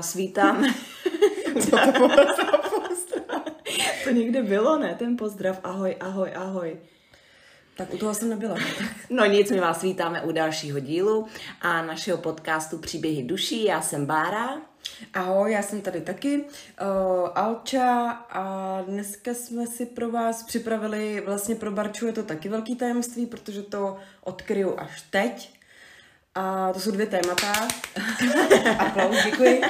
[0.00, 0.74] vás vítáme.
[1.60, 3.42] Co to bylo za pozdrav?
[4.04, 4.94] to někde bylo, ne?
[4.98, 5.60] Ten pozdrav.
[5.64, 6.76] Ahoj, ahoj, ahoj.
[7.76, 8.56] Tak u toho jsem nebyla.
[9.10, 11.26] No nic, my vás vítáme u dalšího dílu
[11.60, 13.64] a našeho podcastu Příběhy duší.
[13.64, 14.60] Já jsem Bára.
[15.14, 21.54] Ahoj, já jsem tady taky, uh, Alča a dneska jsme si pro vás připravili, vlastně
[21.54, 25.59] pro Barču je to taky velký tajemství, protože to odkryju až teď.
[26.34, 27.68] A to jsou dvě témata.
[28.78, 29.60] Aplaus, děkuji.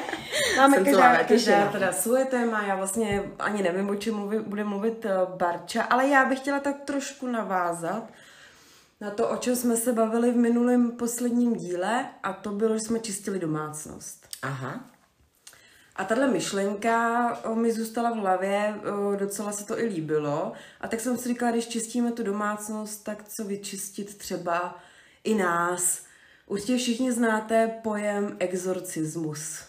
[0.57, 4.39] Máme Jsem každá, celá každá teda svoje téma, já vlastně ani nevím, o čem mluví,
[4.39, 8.11] bude mluvit eh, Barča, ale já bych chtěla tak trošku navázat
[9.01, 12.81] na to, o čem jsme se bavili v minulém posledním díle a to bylo, že
[12.81, 14.29] jsme čistili domácnost.
[14.43, 14.81] Aha.
[15.97, 20.53] A tahle myšlenka o, mi zůstala v hlavě, o, docela se to i líbilo.
[20.81, 24.79] A tak jsem si říkala, když čistíme tu domácnost, tak co vyčistit třeba
[25.25, 26.10] i nás.
[26.51, 29.61] Určitě všichni znáte pojem exorcismus.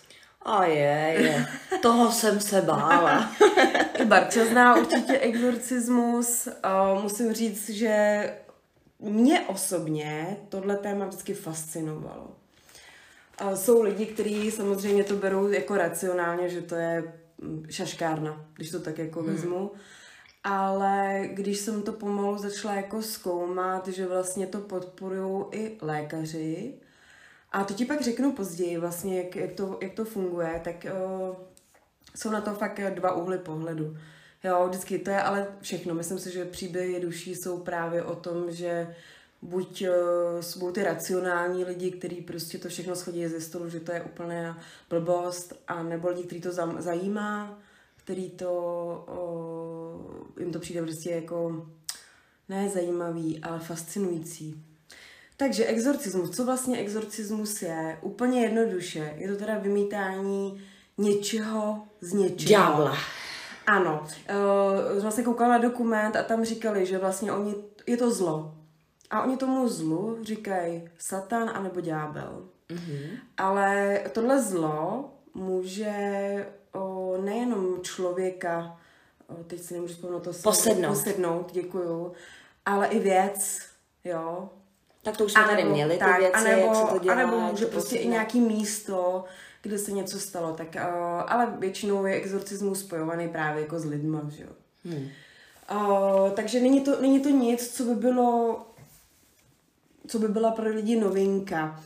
[0.41, 1.45] A je, je.
[1.81, 3.31] Toho jsem se bála.
[3.99, 6.47] I Barča zná určitě exorcismus.
[7.01, 8.23] Musím říct, že
[8.99, 12.31] mě osobně tohle téma vždycky fascinovalo.
[13.37, 18.71] A jsou lidi, kteří samozřejmě to berou jako racionálně, že to je mm, šaškárna, když
[18.71, 19.71] to tak jako vezmu.
[20.43, 26.73] Ale když jsem to pomalu začala jako zkoumat, že vlastně to podporují i lékaři,
[27.51, 31.35] a to ti pak řeknu později vlastně, jak, jak, to, jak to funguje, tak uh,
[32.15, 33.97] jsou na to fakt dva úhly pohledu.
[34.43, 35.93] Jo, vždycky to je ale všechno.
[35.93, 38.95] Myslím si, že příběhy duší jsou právě o tom, že
[39.41, 43.91] buď uh, jsou ty racionální lidi, kteří prostě to všechno schodí ze stolu, že to
[43.91, 47.59] je úplná blbost, a nebo lidi, kteří to zajímá,
[47.95, 49.80] který to, uh,
[50.39, 51.67] jim to přijde prostě jako
[52.49, 54.63] ne zajímavý, ale fascinující.
[55.37, 56.29] Takže exorcismus.
[56.29, 57.99] Co vlastně exorcismus je?
[58.01, 59.13] Úplně jednoduše.
[59.17, 60.63] Je to teda vymítání
[60.97, 62.49] něčeho z něčeho.
[62.49, 62.97] Ďábla.
[63.67, 64.03] Ano.
[64.93, 67.55] Uh, vlastně koukala na dokument a tam říkali, že vlastně oni,
[67.87, 68.55] je to zlo.
[69.09, 72.49] A oni tomu zlu říkají satan anebo ďábel.
[72.69, 73.17] Mm-hmm.
[73.37, 75.93] Ale tohle zlo může
[76.73, 78.79] o, nejenom člověka,
[79.47, 80.97] teď si nemůžu vzpomenout to Posednout.
[80.97, 82.13] posednout, děkuju,
[82.65, 83.61] ale i věc,
[84.03, 84.49] jo.
[85.03, 87.15] Tak to už jsme tady měli, ty věci, anebo, jak se to dělá.
[87.15, 88.11] anebo může prostě i posedne.
[88.11, 89.23] nějaký místo,
[89.61, 90.81] kde se něco stalo, tak, uh,
[91.27, 94.49] ale většinou je exorcismus spojovaný právě jako s lidma, že jo.
[94.85, 95.07] Hmm.
[95.71, 98.61] Uh, takže není to, není to nic, co by bylo,
[100.07, 101.83] co by byla pro lidi novinka.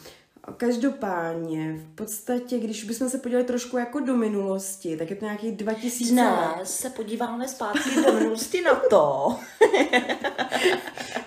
[0.58, 5.58] Každopádně, v podstatě, když bychom se podívali trošku jako do minulosti, tak je to nějakých
[5.58, 6.56] 2000 let.
[6.56, 9.36] Dnes se podíváme zpátky do minulosti na to.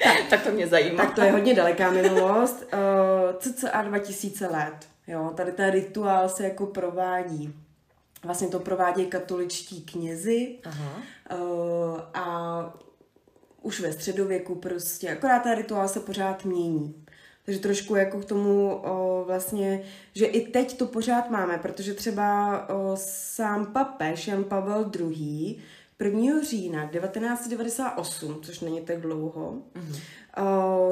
[0.03, 1.05] tak, tak to mě zajímá.
[1.05, 2.65] Tak to je hodně daleká minulost.
[2.73, 4.75] Uh, cca 2000 let.
[5.07, 7.55] Jo, tady ten rituál se jako provádí.
[8.25, 10.59] Vlastně to provádějí katoličtí knězi.
[10.65, 11.03] Aha.
[11.33, 12.75] Uh, a
[13.63, 17.05] už ve středověku prostě, akorát ten rituál se pořád mění.
[17.49, 19.83] Takže trošku jako k tomu o, vlastně,
[20.15, 25.59] že i teď to pořád máme, protože třeba o, sám papež Jan Pavel II.
[26.05, 26.43] 1.
[26.43, 30.01] října 1998, což není tak dlouho, mm-hmm.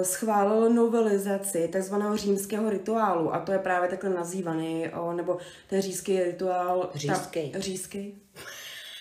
[0.02, 4.86] schválil novelizaci takzvaného římského rituálu a to je právě takhle nazývaný,
[5.16, 5.38] nebo
[5.68, 6.90] ten říšský rituál...
[6.94, 7.50] Říšský.
[7.50, 8.22] Ta, říšský?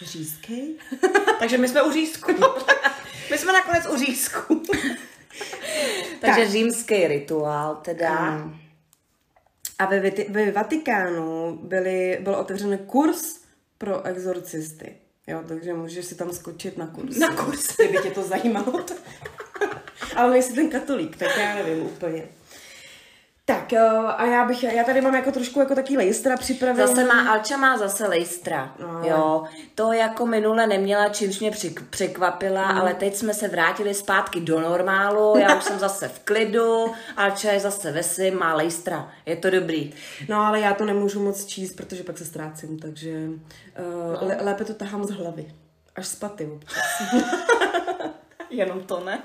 [0.02, 0.78] Říšský?
[1.40, 2.32] Takže my jsme u řízku.
[3.32, 4.62] my jsme nakonec u řízku.
[6.22, 6.50] Takže Tak.
[6.50, 8.10] římský rituál teda.
[8.10, 8.60] Ano.
[9.80, 13.40] A ve, ve Vatikánu byly, byl otevřen kurz
[13.78, 14.96] pro exorcisty.
[15.28, 17.18] Jo, takže můžeš si tam skočit na kurz.
[17.18, 17.76] Na kurz.
[17.76, 18.86] Kdyby tě to zajímalo.
[20.16, 22.24] Ale nejsi ten katolík, tak já nevím úplně.
[23.48, 23.74] Tak
[24.08, 26.88] a já bych, já tady mám jako trošku jako taký lejstra připravený.
[26.88, 29.02] Zase má, Alča má zase lejstra, No.
[29.10, 29.44] jo.
[29.76, 31.52] To jako minule neměla, čímž mě
[31.90, 36.86] překvapila, ale teď jsme se vrátili zpátky do normálu, já už jsem zase v klidu,
[37.18, 39.94] Alča je zase ve svým, má lejstra, je to dobrý.
[40.30, 44.36] No ale já to nemůžu moc číst, protože pak se ztrácím, takže uh, no.
[44.42, 45.54] lépe to tahám z hlavy.
[45.96, 46.84] Až z paty občas.
[48.50, 49.20] Jenom to ne.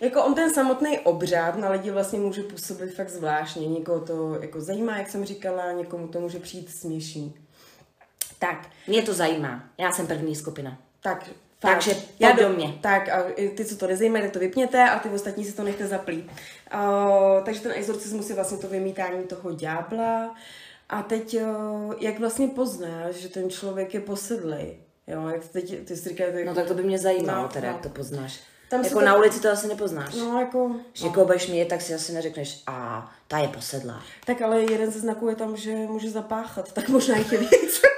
[0.00, 3.66] Jako on ten samotný obřád na lidi vlastně může působit fakt zvláštně.
[3.66, 7.34] Někoho to jako zajímá, jak jsem říkala, někomu to může přijít směšný.
[8.38, 10.78] Tak, Mě to zajímá, já jsem první skupina.
[11.02, 11.30] tak.
[11.62, 12.74] Takže já pojď do mě.
[12.80, 13.22] Tak a
[13.56, 16.30] ty, co to nezajímají, tak to vypněte a ty ostatní si to nechte zaplít.
[16.74, 20.34] Uh, takže ten exorcismus je vlastně to vymítání toho ďábla.
[20.88, 24.76] A teď, uh, jak vlastně poznáš, že ten člověk je posedlý?
[25.06, 27.72] Jo, jak teď, ty jsi říkal, No tak to by mě zajímalo No, teda, no.
[27.72, 28.40] jak to poznáš.
[28.70, 30.14] Tam Jako to- na ulici to asi nepoznáš.
[30.14, 30.70] No, jako...
[30.92, 34.02] Že někoho budeš mít, tak si asi neřekneš, a ta je posedlá.
[34.26, 37.82] Tak ale jeden ze znaků je tam, že může zapáchat, tak možná jich je víc.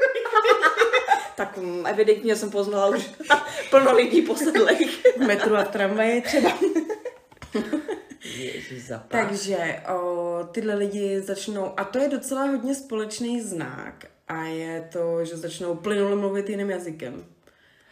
[1.36, 3.10] Tak mm, evidentně jsem poznala už
[3.70, 5.06] plno lidí posedlých.
[5.16, 6.50] v metru a v tramvaji třeba.
[9.08, 15.24] Takže o, tyhle lidi začnou, a to je docela hodně společný znak, a je to,
[15.24, 17.24] že začnou plynule mluvit jiným jazykem.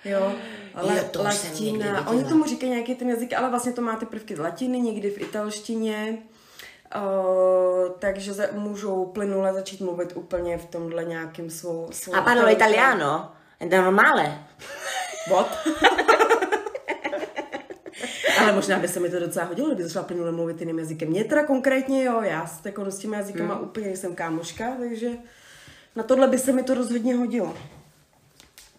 [0.05, 0.33] Jo,
[0.75, 4.37] ale Jo, to latina, oni tomu říkají nějaký ten jazyk, ale vlastně to máte prvky
[4.37, 6.19] z latiny, někdy v italštině,
[6.97, 11.89] o, takže za, můžou plynule začít mluvit úplně v tomhle nějakým svou...
[11.93, 13.33] svou A parlo italiano?
[13.71, 14.39] Normale.
[15.31, 15.59] What?
[18.41, 21.09] Ale možná by se mi to docela hodilo, kdyby začala plynule mluvit jiným jazykem.
[21.09, 23.65] Mě teda konkrétně jo, já s, jako s těmi jazykama hmm.
[23.65, 25.11] úplně jsem kámoška, takže
[25.97, 27.55] na tohle by se mi to rozhodně hodilo.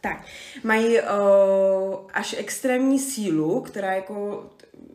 [0.02, 0.18] Tak,
[0.64, 1.06] mají uh,
[2.14, 4.46] až extrémní sílu, která jako,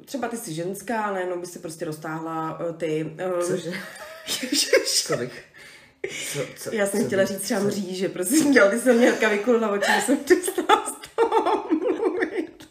[0.05, 3.15] třeba ty jsi ženská, ale jenom by si prostě roztáhla uh, ty...
[3.37, 3.73] Uh, Cože?
[5.05, 5.45] Co bych?
[6.33, 8.81] Co, co, já jsem co chtěla bych- říct třeba co- mříže, prosím tě, ale ty
[8.81, 12.69] jsem mělka vykulila oči, že jsem přestala z toho mluvit.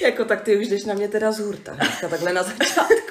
[0.00, 3.05] Jako tak ty už jdeš na mě teda z hurta, takhle na začátku.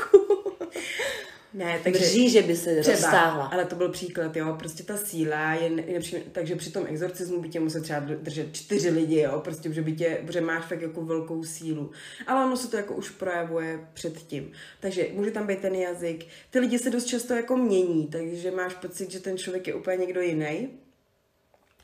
[1.55, 1.99] Ne, takže...
[1.99, 3.45] Drží, že by se Třeba, roztáhla.
[3.45, 7.41] ale to byl příklad, jo, prostě ta síla je, je nepřím, takže při tom exorcismu
[7.41, 10.81] by tě musel třeba držet čtyři lidi, jo, prostě, že by tě, že máš fakt
[10.81, 11.91] jako velkou sílu.
[12.27, 14.51] Ale ono se to jako už projevuje předtím.
[14.79, 16.25] Takže může tam být ten jazyk.
[16.49, 19.97] Ty lidi se dost často jako mění, takže máš pocit, že ten člověk je úplně
[19.97, 20.69] někdo jiný.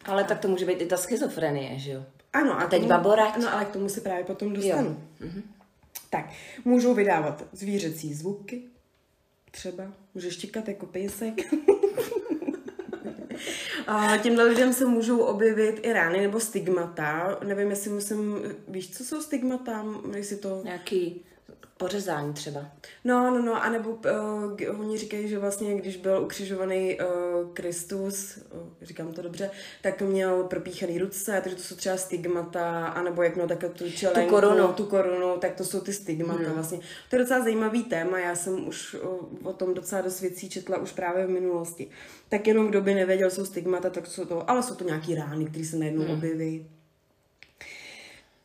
[0.06, 2.04] Ale tak to může být i ta schizofrenie, že jo?
[2.34, 3.38] Ano, A teď tomu- baborať.
[3.38, 5.04] No, ale k tomu se právě potom dostanu.
[6.10, 6.26] Tak,
[6.66, 8.62] můžou vydávat zvířecí zvuky,
[9.52, 9.94] třeba.
[10.14, 11.34] Může štěkat jako pejsek.
[13.88, 17.40] A těmhle lidem se můžou objevit i rány nebo stigmata.
[17.48, 18.42] Nevím, jestli musím...
[18.68, 19.86] Víš, co jsou stigmata?
[20.16, 20.62] Jestli to...
[20.64, 21.26] Nějaký
[21.78, 22.72] pořezání třeba.
[23.04, 28.62] No, no, no, anebo uh, oni říkají, že vlastně, když byl ukřižovaný uh, Kristus, uh,
[28.82, 29.50] říkám to dobře,
[29.82, 34.30] tak měl propíchaný ruce, takže to jsou třeba stigmata, anebo jak měl také tu čelenku,
[34.30, 34.74] korunu.
[34.74, 36.54] tu korunu, tak to jsou ty stigmata hmm.
[36.54, 36.80] vlastně.
[37.10, 40.78] To je docela zajímavý téma, já jsem už uh, o tom docela dost věcí četla
[40.78, 41.90] už právě v minulosti.
[42.30, 45.46] Tak jenom kdo by nevěděl, jsou stigmata, tak jsou to, ale jsou to nějaký rány,
[45.46, 46.14] které se najednou hmm.
[46.14, 46.68] objeví.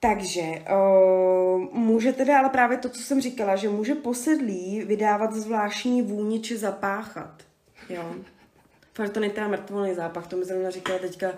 [0.00, 6.02] Takže uh, může teda, ale právě to, co jsem říkala, že může posedlí vydávat zvláštní
[6.02, 7.42] vůni či zapáchat.
[7.88, 8.14] Jo.
[8.94, 11.32] Fakt to není teda mrtvolný zápach, to mi zrovna říkala teďka.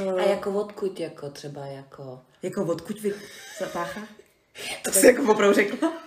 [0.00, 2.20] Uh, A jako odkud, jako třeba jako...
[2.42, 3.12] jako odkud vy
[3.58, 4.00] zapáchá?
[4.84, 5.92] To jsi jako opravdu řekla?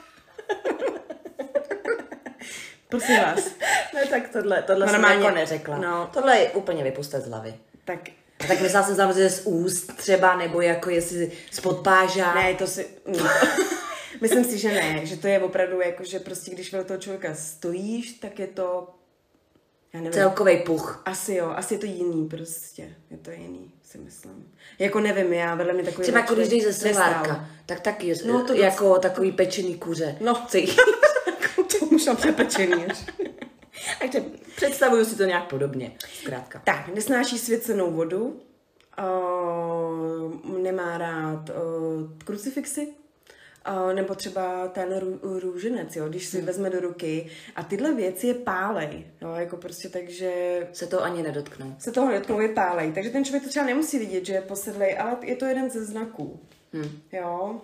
[2.90, 3.52] Prosím vás.
[3.94, 5.24] Ne, tak tohle, tohle jsem Normálně.
[5.26, 5.78] jako neřekla.
[5.78, 6.10] No.
[6.14, 7.54] Tohle je úplně vypustit z hlavy.
[7.86, 8.00] Tak
[8.48, 12.34] tak myslela jsem samozřejmě z úst třeba, nebo jako jestli spod páža.
[12.34, 12.88] ne, to si...
[13.08, 13.16] mm.
[14.22, 17.36] Myslím si, že ne, že to je opravdu jako, že prostě když vedle toho člověka
[17.36, 18.88] stojíš, tak je to,
[19.94, 21.02] já nevím, Celkový puch.
[21.06, 22.96] Asi jo, asi je to jiný prostě.
[23.12, 24.52] Je to jiný, si myslím.
[24.80, 26.04] Jako nevím, já vedle mě takový...
[26.04, 29.32] Třeba jako když jdeš ze solárka, tak taky je, No, no, to to jako takový
[29.32, 30.18] pečený kuře.
[30.20, 30.46] No.
[30.48, 30.76] Cítíš?
[31.80, 33.06] to možná přepečený až.
[34.00, 34.24] Takže
[34.56, 36.62] představuju si to nějak podobně, zkrátka.
[36.66, 38.42] Tak, nesnáší svěcenou vodu,
[39.00, 41.56] uh, nemá rád uh,
[42.26, 46.46] krucifixy, uh, nebo třeba ten rů, růženec, jo, když si hmm.
[46.46, 47.30] vezme do ruky.
[47.56, 50.32] A tyhle věci je pálej, jo, jako prostě takže
[50.74, 51.76] Se to ani nedotknou.
[51.80, 52.92] se toho dotknou je pálej.
[52.92, 55.86] Takže ten člověk to třeba nemusí vidět, že je posedlej, ale je to jeden ze
[55.86, 56.40] znaků.
[56.74, 57.00] Hm.
[57.12, 57.62] Jo.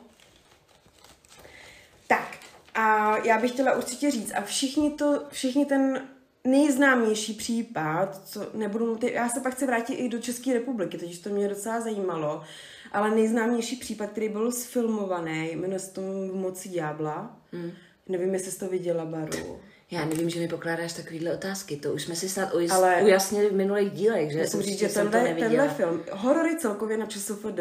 [2.07, 2.37] Tak,
[2.79, 6.07] a já bych chtěla určitě říct, a všichni to, všichni ten
[6.43, 11.29] nejznámější případ, co nebudu já se pak chci vrátit i do České republiky, totiž to
[11.29, 12.43] mě docela zajímalo,
[12.91, 17.37] ale nejznámější případ, který byl sfilmovaný, jmenuje se to V moci ďábla.
[17.51, 17.71] Hmm.
[18.07, 19.59] Nevím, jestli jsi to viděla, Baru.
[19.91, 21.75] Já nevím, že mi pokládáš takovýhle otázky.
[21.75, 24.87] To už jsme si snad ujas, Ale- ujasnili v minulých dílech, že Musím říct, že
[24.87, 25.49] to tenhle, neviděla.
[25.49, 27.59] tenhle film, horory celkově na ČSFD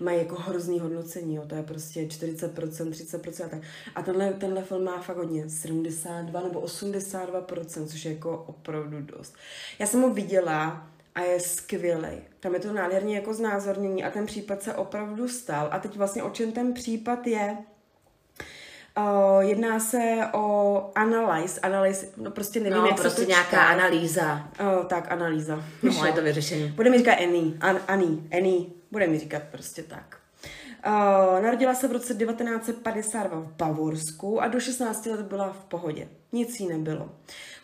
[0.00, 3.60] mají jako hrozný hodnocení, jo, to je prostě 40%, 30% a tak.
[3.94, 9.34] A tenhle, tenhle film má fakt hodně, 72 nebo 82%, což je jako opravdu dost.
[9.78, 12.08] Já jsem ho viděla a je skvělý.
[12.40, 15.68] Tam je to nádherně jako znázornění a ten případ se opravdu stal.
[15.70, 17.56] A teď vlastně o čem ten případ je?
[18.98, 19.98] Uh, jedná se
[20.32, 23.58] o analyze, analyze, no prostě nevím, No, jak prostě se to nějaká čte.
[23.58, 24.48] analýza.
[24.60, 25.56] Uh, tak, analýza.
[25.56, 26.06] No, Vyšlo.
[26.06, 26.68] je to vyřešení.
[26.68, 28.60] Bude mi říkat Annie, An, Annie, Annie,
[28.90, 30.16] bude mi říkat prostě tak.
[30.86, 30.92] Uh,
[31.42, 36.08] narodila se v roce 1952 v Bavorsku a do 16 let byla v pohodě.
[36.32, 37.10] Nic jí nebylo.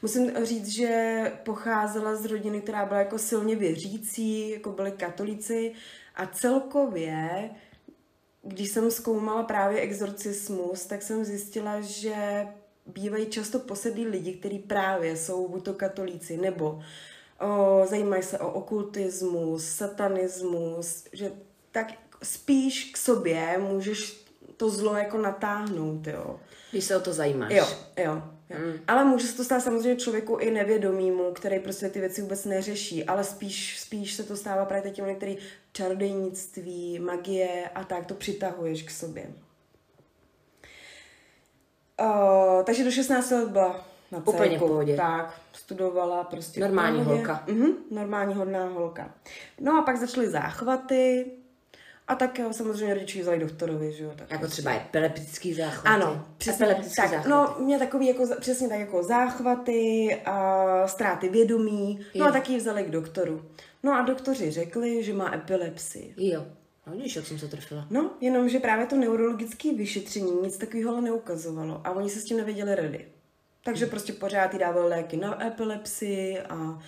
[0.03, 5.73] Musím říct, že pocházela z rodiny, která byla jako silně věřící, jako byli katolíci
[6.17, 7.51] a celkově
[8.43, 12.47] když jsem zkoumala právě exorcismus, tak jsem zjistila, že
[12.87, 16.83] bývají často posedlí lidi, kteří právě jsou buď to katolíci, nebo
[17.41, 21.33] o, zajímají se o okultismus, satanismus, že
[21.73, 21.93] tak
[22.23, 24.25] spíš k sobě můžeš
[24.57, 26.41] to zlo jako natáhnout, jo.
[26.71, 27.53] Když se o to zajímáš.
[27.53, 27.67] Jo,
[28.05, 28.23] jo.
[28.59, 28.73] Mm.
[28.88, 33.04] Ale může se to stát samozřejmě člověku i nevědomímu, který prostě ty věci vůbec neřeší,
[33.04, 35.38] ale spíš, spíš se to stává právě těm, který
[35.73, 39.26] čarodejnictví, magie a tak to přitahuješ k sobě.
[42.00, 44.97] Uh, takže do 16 let byla na Úplně v pohodě.
[44.97, 46.61] Tak, studovala prostě.
[46.61, 47.16] Normální pohodě.
[47.16, 47.45] holka.
[47.47, 49.14] Mhm, normální hodná holka.
[49.61, 51.30] No a pak začaly záchvaty
[52.11, 54.12] a tak samozřejmě rodiče vzali doktorovi, že jo.
[54.17, 55.87] Tak Jako třeba epileptický záchvat.
[55.95, 56.64] ano, přesně.
[56.67, 57.29] Epileptický Tak, záchvaty.
[57.29, 61.99] no, mě takový jako, přesně tak jako záchvaty a ztráty vědomí.
[62.14, 62.26] No Jo.
[62.31, 63.43] a taky vzali k doktoru.
[63.83, 66.14] No a doktoři řekli, že má epilepsii.
[66.17, 66.47] Jo.
[66.87, 67.87] No vidíš, jak jsem se trefila.
[67.90, 72.75] No, jenomže právě to neurologické vyšetření nic takového neukazovalo a oni se s tím nevěděli
[72.75, 73.09] rady.
[73.64, 76.79] Takže prostě pořád jí dávali léky na epilepsii a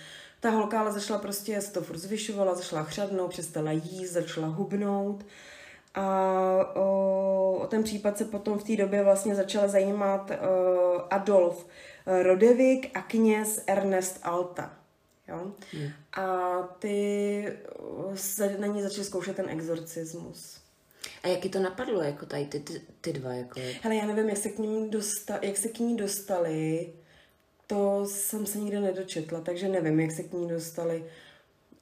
[0.43, 5.25] ta holka ale začala prostě, se to furt zvyšovala, začala chřadnout, přestala jíst, začala hubnout.
[5.95, 6.05] A
[6.75, 11.67] o, o ten případ se potom v té době vlastně začal zajímat o, Adolf
[12.05, 14.73] Rodevik a kněz Ernest Alta.
[15.27, 15.51] Jo?
[15.71, 15.89] Hmm.
[16.13, 17.57] A ty
[18.15, 20.57] se na ní začali zkoušet ten exorcismus.
[21.23, 24.37] A jak to napadlo, jako tady ty, ty, ty dva, jako Hele, já nevím, jak
[24.37, 26.93] se k, ním dosta- jak se k ní dostali,
[27.73, 31.05] to jsem se nikde nedočetla, takže nevím, jak se k ní dostali.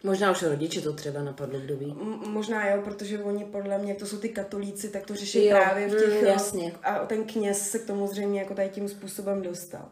[0.03, 1.91] Možná už rodiče to třeba napadlo, kdo ví.
[1.91, 5.45] M- možná jo, protože oni podle mě, jak to jsou ty katolíci, tak to řeší
[5.45, 6.21] Jo, právě v těch...
[6.21, 6.74] mm, jasně.
[6.83, 9.89] A ten kněz se k tomu zřejmě jako tady tím způsobem dostal.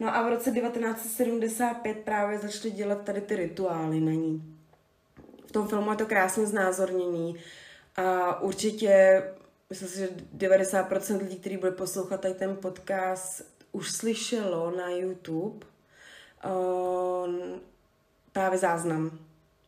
[0.00, 4.56] No a v roce 1975 právě začali dělat tady ty rituály na ní.
[5.46, 7.36] V tom filmu je to krásně znázornění
[7.96, 9.22] a určitě,
[9.70, 15.66] myslím si, že 90% lidí, kteří bude poslouchat tady ten podcast, už slyšelo na YouTube
[16.44, 17.34] uh,
[18.32, 19.18] právě záznam,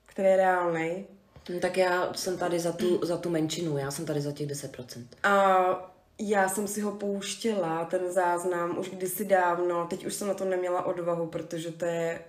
[0.06, 1.06] který je reálný.
[1.54, 4.48] No, tak já jsem tady za tu, za tu menšinu, já jsem tady za těch
[4.48, 5.06] 10%.
[5.22, 9.86] A já jsem si ho pouštěla, ten záznam, už kdysi dávno.
[9.86, 12.24] Teď už jsem na to neměla odvahu, protože to je...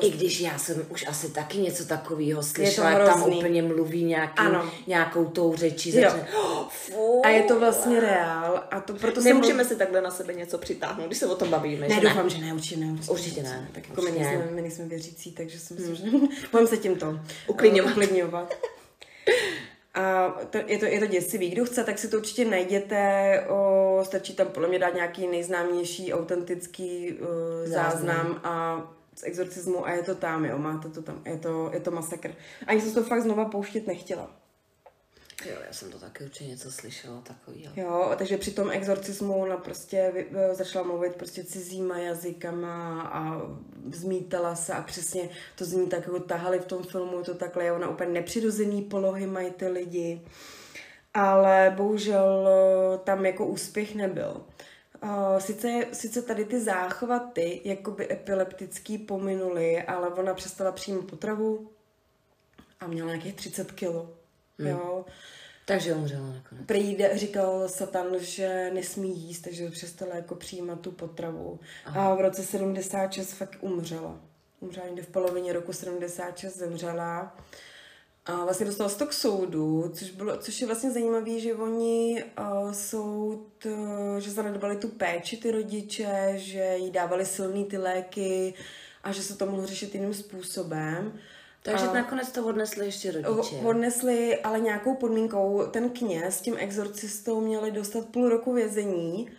[0.00, 4.34] I když já jsem už asi taky něco takového slyšela, jak tam úplně mluví nějaký,
[4.38, 4.70] Ano.
[4.86, 7.20] nějakou tou řečí, začne, oh, fuh.
[7.24, 8.64] A je to vlastně reál.
[8.70, 11.88] A to proto Nemůžeme si takhle na sebe něco přitáhnout, když se o tom bavíme,
[11.88, 12.96] Ne, že doufám, že ne, určitě ne.
[13.08, 14.36] Určitě ne, Tak jako my určitě ne.
[14.36, 16.02] nejsme, my nejsme věřící, takže si myslím, že
[16.52, 17.90] budeme se tímto Uklidňovat.
[17.90, 18.54] eh, uklidňovat.
[19.94, 21.50] A to, je, to, je to děsivý.
[21.50, 23.40] Kdo chce, tak si to určitě najděte.
[23.48, 27.26] O, stačí tam podle mě dát nějaký nejznámější, autentický uh,
[27.70, 27.92] záznam.
[27.92, 28.40] Záznam.
[28.44, 28.82] a
[29.16, 32.34] z exorcismu a je to tam, jo, máte to tam, je to, je to masakr.
[32.66, 34.44] Ani jsem to fakt znova pouštět nechtěla.
[35.46, 37.72] Jo, já jsem to taky určitě něco slyšela takového.
[37.76, 43.42] Jo, takže při tom exorcismu ona prostě eh, začala mluvit prostě cizíma jazykama a
[43.92, 47.72] zmítala se a přesně to zní tak, jako tahali v tom filmu, to takhle je
[47.72, 50.20] ona úplně nepřirozený polohy mají ty lidi.
[51.14, 54.44] Ale bohužel eh, tam jako úspěch nebyl.
[55.04, 61.70] Eh, Sice, sice tady ty záchvaty, jakoby epileptický, pominuly, ale ona přestala přijímat potravu
[62.80, 64.10] a měla nějakých 30 kilo.
[64.58, 65.04] Jo.
[65.66, 66.66] Takže umřela nakonec.
[66.66, 71.60] Prý jde- říkal Satan, že nesmí jíst, takže přestala jako přijímat tu potravu.
[71.84, 72.08] Aha.
[72.12, 74.20] A v roce 76 fakt umřela.
[74.60, 77.36] Umřela někde v polovině roku 76 zemřela.
[78.26, 82.24] A vlastně dostala se to k soudu, což, bylo, což je vlastně zajímavé, že oni
[82.38, 88.54] uh, soud, uh, že zanedbali tu péči ty rodiče, že jí dávali silný ty léky
[89.02, 91.12] a že se to mohlo řešit jiným způsobem.
[91.62, 93.56] Takže A- nakonec to odnesli ještě rodiče.
[93.56, 99.30] Odnesli ale nějakou podmínkou, ten kněz s tím exorcistou měli dostat půl roku vězení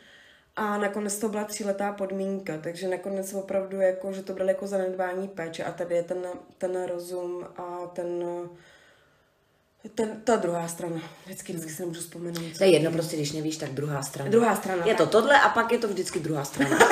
[0.55, 5.27] a nakonec to byla tříletá podmínka, takže nakonec opravdu jako, že to bylo jako zanedbání
[5.27, 6.27] péče a tady je ten,
[6.57, 8.23] ten rozum a ten,
[9.95, 11.01] ten, ta druhá strana.
[11.25, 12.57] Vždycky, vždycky si nemůžu vzpomenout.
[12.57, 14.31] To je jedno, prostě když nevíš, tak druhá strana.
[14.31, 15.09] Druhá strana, Je tak.
[15.09, 16.77] to tohle a pak je to vždycky druhá strana.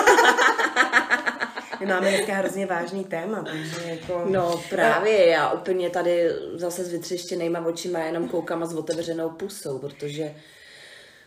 [1.80, 4.26] My máme dneska hrozně vážný téma, takže jako...
[4.30, 9.80] No právě, já úplně tady zase s vytřeštěnýma očima jenom koukám a s otevřenou pusou,
[9.80, 10.36] protože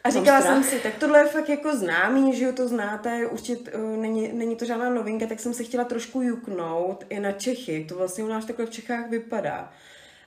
[0.04, 0.54] A říkala strach.
[0.54, 4.32] jsem si, tak tohle je fakt jako známý, že jo, to znáte, určitě uh, není,
[4.32, 8.24] není to žádná novinka, tak jsem se chtěla trošku juknout i na Čechy, to vlastně
[8.24, 9.72] u nás takhle v Čechách vypadá.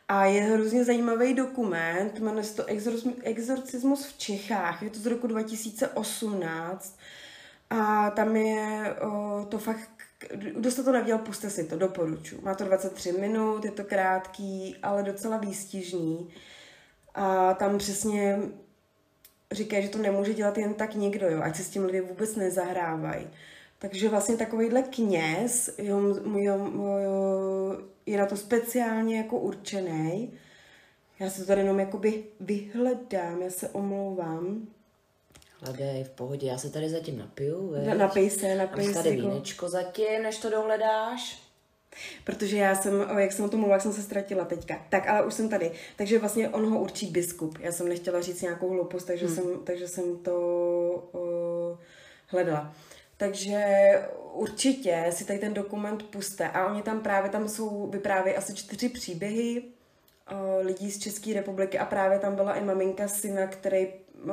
[0.09, 5.05] A je hrozně zajímavý dokument, jmenuje se to Exorcism- Exorcismus v Čechách, je to z
[5.05, 6.99] roku 2018
[7.69, 9.89] a tam je o, to fakt,
[10.35, 12.41] kdo jste to neviděl, puste si to, doporučuji.
[12.41, 16.29] Má to 23 minut, je to krátký, ale docela výstižný.
[17.15, 18.39] A tam přesně
[19.51, 22.35] říkají, že to nemůže dělat jen tak někdo, jo, ať se s tím lidé vůbec
[22.35, 23.27] nezahrávají.
[23.79, 25.99] Takže vlastně takovýhle kněz jo,
[26.35, 26.71] jo,
[27.03, 27.77] jo,
[28.11, 30.33] je na to speciálně jako určený.
[31.19, 34.67] Já se to tady jenom jakoby vyhledám, já se omlouvám.
[35.61, 37.97] Hledej, v pohodě, já se tady zatím napiju, veď?
[37.97, 38.93] Napij se, napij se.
[38.93, 39.29] tady jako...
[39.29, 41.43] vínečko zatím, než to dohledáš.
[42.23, 44.85] Protože já jsem, jak jsem o tom mluvila, jak jsem se ztratila teďka.
[44.89, 45.71] Tak, ale už jsem tady.
[45.95, 47.57] Takže vlastně on ho určí biskup.
[47.59, 49.35] Já jsem nechtěla říct nějakou hloupost, takže, hmm.
[49.35, 50.39] jsem, takže jsem to
[51.11, 51.77] uh,
[52.27, 52.75] hledala.
[53.19, 53.63] Takže
[54.33, 56.49] určitě si tady ten dokument puste.
[56.49, 61.79] A oni tam právě, tam jsou, vyprávějí asi čtyři příběhy uh, lidí z České republiky
[61.79, 64.31] a právě tam byla i maminka syna, který uh,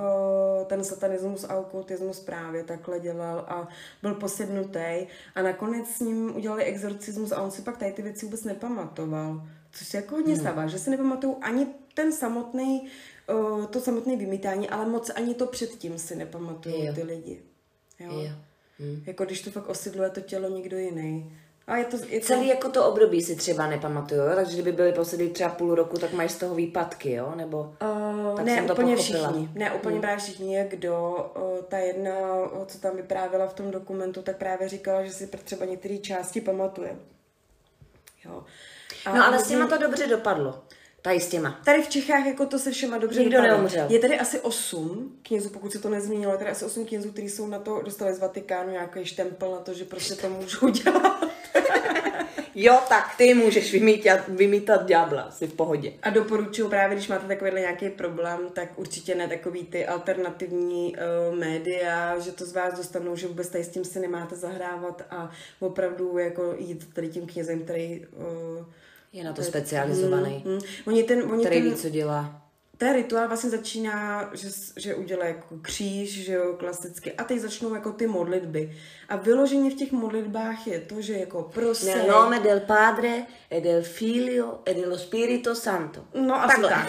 [0.66, 3.68] ten satanismus a okultismus právě takhle dělal a
[4.02, 8.26] byl posednutý a nakonec s ním udělali exorcismus a on si pak tady ty věci
[8.26, 9.42] vůbec nepamatoval.
[9.72, 10.42] Což se jako hodně hmm.
[10.42, 12.88] stává, že si nepamatují ani ten samotný,
[13.34, 17.42] uh, to samotné vymítání, ale moc ani to předtím si nepamatují ty lidi.
[18.00, 18.20] Jo.
[18.20, 18.30] jo.
[18.78, 19.02] Hmm.
[19.06, 21.32] Jako když to fakt osidluje to tělo někdo jiný.
[21.66, 22.26] A je to, je to...
[22.26, 24.34] Celý jako to období si třeba nepamatuju, jo?
[24.34, 27.32] takže kdyby byli poslední třeba půl roku, tak mají z toho výpadky, jo?
[27.36, 29.28] Nebo uh, tak ne, jsem to úplně pochopila.
[29.28, 29.50] všichni.
[29.54, 30.00] Ne, úplně hmm.
[30.00, 31.26] právě všichni, jak kdo.
[31.36, 32.12] Uh, ta jedna,
[32.52, 36.40] uh, co tam vyprávěla v tom dokumentu, tak právě říkala, že si třeba některé části
[36.40, 36.96] pamatuje.
[38.24, 38.44] Jo.
[39.06, 40.62] A no ale s těma to dobře dopadlo.
[41.06, 41.60] Tady s těma.
[41.64, 43.86] Tady v Čechách jako to se všema dobře Nikdo neumřel.
[43.90, 47.28] Je tady asi osm knězů, pokud se to nezmínilo, je tady asi osm knězů, kteří
[47.28, 51.24] jsou na to, dostali z Vatikánu nějaký štempel na to, že prostě to můžou dělat.
[52.54, 55.92] jo, tak ty můžeš vymítat, vymítat ďábla, si v pohodě.
[56.02, 61.38] A doporučuji právě, když máte takovýhle nějaký problém, tak určitě ne takový ty alternativní uh,
[61.38, 65.30] média, že to z vás dostanou, že vůbec tady s tím si nemáte zahrávat a
[65.60, 68.64] opravdu jako jít tady tím knězem, který uh,
[69.16, 70.42] je na to specializovaný.
[70.46, 70.60] Mm, mm.
[70.86, 72.42] Oni ten, oni který ten, ví, co dělá.
[72.78, 77.12] Ten rituál vlastně začíná, že, že udělá jako kříž, že jo, klasicky.
[77.12, 78.76] A teď začnou jako ty modlitby.
[79.08, 81.96] A vyloženě v těch modlitbách je to, že jako prostě...
[81.96, 86.04] Nel nome del Padre, e del Figlio, e dello Spirito Santo.
[86.14, 86.88] No a tak.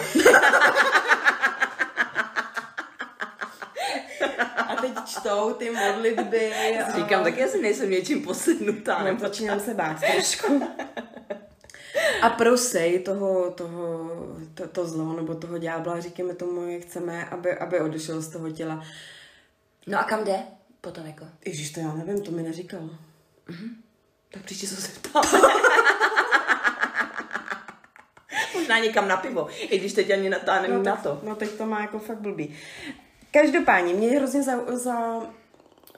[4.68, 6.52] a teď čtou ty modlitby.
[6.54, 6.96] A...
[6.96, 9.04] Říkám, tak já si nejsem něčím posednutá.
[9.12, 10.62] No, začínám se bát trošku
[12.22, 14.10] a prosej toho, toho
[14.54, 18.50] to, to zlo nebo toho ďábla, říkáme tomu, jak chceme, aby, aby odešel z toho
[18.50, 18.84] těla.
[19.86, 20.38] No a kam jde
[20.80, 21.26] potom jako?
[21.44, 22.80] Ježíš, to já nevím, to mi neříkal.
[22.80, 23.70] Mm-hmm.
[24.30, 25.24] Tak příště se zeptám.
[28.54, 31.20] Možná někam na pivo, i když teď ani natáhnem no, na to.
[31.22, 32.54] No teď to má jako fakt blbý.
[33.30, 35.20] Každopádně, mě hrozně za, za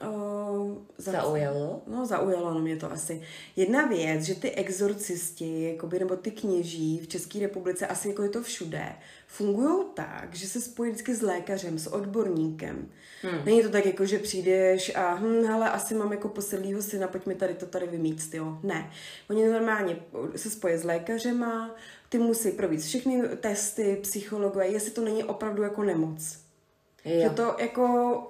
[0.09, 1.81] Uh, za, zaujalo?
[1.87, 3.21] No, zaujalo no mě to asi.
[3.55, 8.29] Jedna věc, že ty exorcisti, jakoby, nebo ty kněží v České republice, asi jako je
[8.29, 8.85] to všude,
[9.27, 12.89] fungují tak, že se spojí vždycky s lékařem, s odborníkem.
[13.21, 13.45] Hmm.
[13.45, 17.25] Není to tak, jako, že přijdeš a hm, hele, asi mám jako posedlýho syna, pojď
[17.25, 18.57] mi tady to tady vymít, jo.
[18.63, 18.91] Ne.
[19.29, 19.97] Oni normálně
[20.35, 21.75] se spojí s lékařema,
[22.09, 26.37] ty musí provít všechny testy, psychologové, jestli to není opravdu jako nemoc.
[27.05, 27.21] Jo.
[27.21, 28.21] Že to jako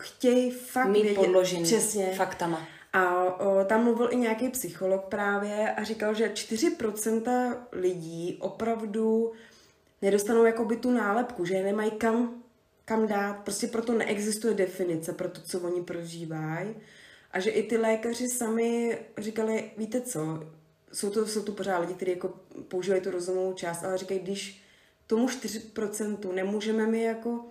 [0.00, 2.14] chtějí fakt Mít vědět, podložený přesně.
[2.16, 2.68] faktama.
[2.92, 9.32] A o, tam mluvil i nějaký psycholog právě a říkal, že 4% lidí opravdu
[10.02, 12.42] nedostanou jakoby tu nálepku, že nemají kam,
[12.84, 13.36] kam dát.
[13.36, 16.74] Prostě proto neexistuje definice pro to, co oni prožívají.
[17.30, 20.42] A že i ty lékaři sami říkali, víte co,
[20.92, 22.34] jsou to, jsou to pořád lidi, kteří jako
[22.68, 24.62] používají tu rozumovou část, ale říkají, když
[25.06, 27.44] tomu 4% nemůžeme mi jako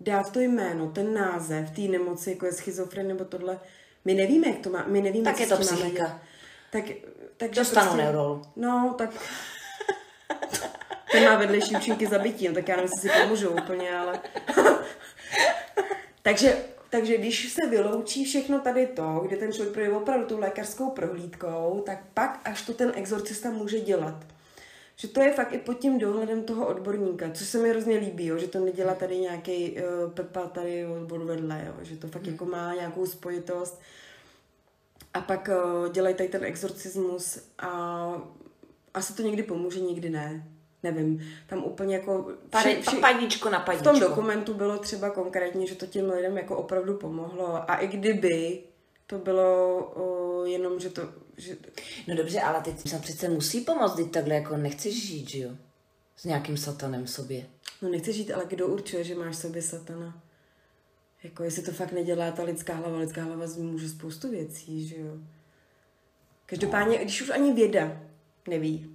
[0.00, 3.60] dát to jméno, ten název té nemoci, jako je schizofren nebo tohle,
[4.04, 6.22] my nevíme, jak to má, my nevíme, tak je to psychika.
[6.72, 6.84] Tak,
[7.36, 8.42] tak Dostanu prostě, neurolu.
[8.56, 9.10] No, tak
[11.12, 14.20] ten má vedlejší účinky zabití, no, tak já nevím, jestli si pomůžu úplně, ale...
[16.22, 16.56] takže,
[16.90, 21.82] takže když se vyloučí všechno tady to, kde ten člověk projde opravdu tou lékařskou prohlídkou,
[21.86, 24.33] tak pak až to ten exorcista může dělat
[24.96, 28.26] že to je fakt i pod tím dohledem toho odborníka, což se mi hrozně líbí,
[28.26, 32.22] jo, že to nedělá tady nějaký uh, Pepa tady odboru vedle, jo, že to fakt
[32.22, 32.32] hmm.
[32.32, 33.80] jako má nějakou spojitost.
[35.14, 38.22] A pak uh, dělají tady ten exorcismus a
[38.94, 40.48] asi to někdy pomůže, někdy ne.
[40.82, 42.28] Nevím, tam úplně jako...
[42.56, 43.50] Vši, vši, na padíčko.
[43.78, 47.70] V tom dokumentu bylo třeba konkrétně, že to těm lidem jako opravdu pomohlo.
[47.70, 48.62] A i kdyby
[49.06, 51.02] to bylo uh, jenom, že to
[51.36, 51.56] že...
[52.08, 55.50] No dobře, ale teď se přece musí pomoct, teď takhle jako nechceš žít, že jo?
[56.16, 57.46] S nějakým satanem v sobě.
[57.82, 60.22] No nechceš žít, ale kdo určuje, že máš v sobě satana?
[61.22, 65.18] Jako jestli to fakt nedělá ta lidská hlava, lidská hlava může spoustu věcí, že jo?
[66.46, 68.02] Každopádně, když už ani věda
[68.48, 68.94] neví,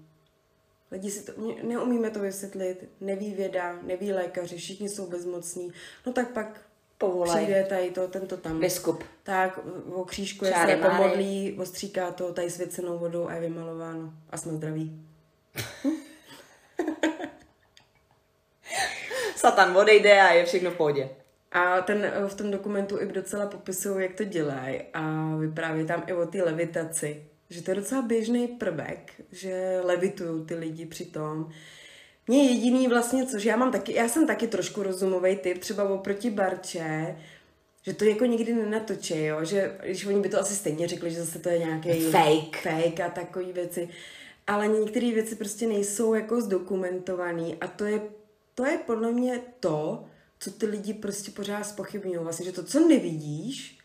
[0.92, 1.32] Lidi si to,
[1.64, 5.74] neumíme to vysvětlit, neví věda, neví lékaři, všichni jsou bezmocní.
[6.06, 6.62] No tak pak
[7.00, 7.44] Povolaj.
[7.44, 8.60] přijde tady to, tento tam.
[8.60, 9.04] Biskup.
[9.24, 9.60] Tak
[9.94, 14.14] o křížku je se pomodlí, ostříká to tady svěcenou vodou a je vymalováno.
[14.30, 15.06] A jsme zdraví.
[19.36, 21.10] Satan odejde a je všechno v pohodě.
[21.52, 26.04] A ten eh, v tom dokumentu i docela popisují, jak to dělají a vypráví tam
[26.08, 27.26] i o té levitaci.
[27.50, 31.52] Že to je docela běžný prvek, že levitují ty lidi při tom.
[32.30, 36.30] Mně jediný vlastně, což já mám taky, já jsem taky trošku rozumový typ, třeba oproti
[36.30, 37.18] Barče,
[37.82, 39.46] že to jako nikdy nenatočí, jo?
[39.46, 42.58] že když oni by to asi stejně řekli, že zase to je nějaký Fake.
[42.58, 43.90] fake a takové věci.
[44.48, 48.02] Ale některé věci prostě nejsou jako zdokumentované a to je,
[48.56, 50.06] to je podle mě to,
[50.40, 52.18] co ty lidi prostě pořád spochybňují.
[52.18, 53.79] Vlastně, že to, co nevidíš,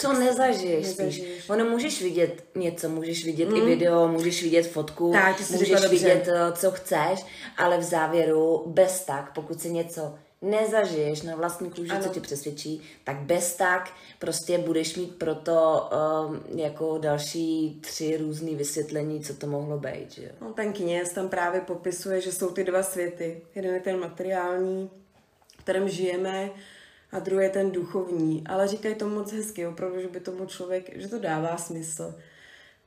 [0.00, 1.34] Co nezažiješ Nezažiješ.
[1.34, 1.50] spíš.
[1.50, 5.88] Ono můžeš vidět něco, můžeš vidět i video, můžeš vidět fotku, Tak, můžeš řekla dobře.
[5.96, 7.24] vidět, eh, co chceš,
[7.56, 12.82] ale v závěru bez tak, pokud si něco nezažiješ na vlastní kůži, co tě přesvědčí,
[13.04, 15.88] tak bez tak prostě budeš mít proto
[16.28, 20.12] um, jako další tři různý vysvětlení, co to mohlo být.
[20.12, 20.32] Že?
[20.40, 23.42] No, ten kněz tam právě popisuje, že jsou ty dva světy.
[23.54, 24.90] Jeden je ten materiální,
[25.58, 26.50] v kterém žijeme,
[27.12, 28.44] a druhý je ten duchovní.
[28.46, 32.14] Ale říkají to moc hezky, opravdu, že by tomu člověk, že to dává smysl.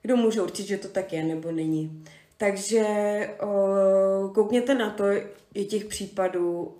[0.01, 2.05] Kdo může určit, že to tak je nebo není.
[2.37, 2.85] Takže
[3.41, 5.03] o, koukněte na to,
[5.53, 6.77] je těch případů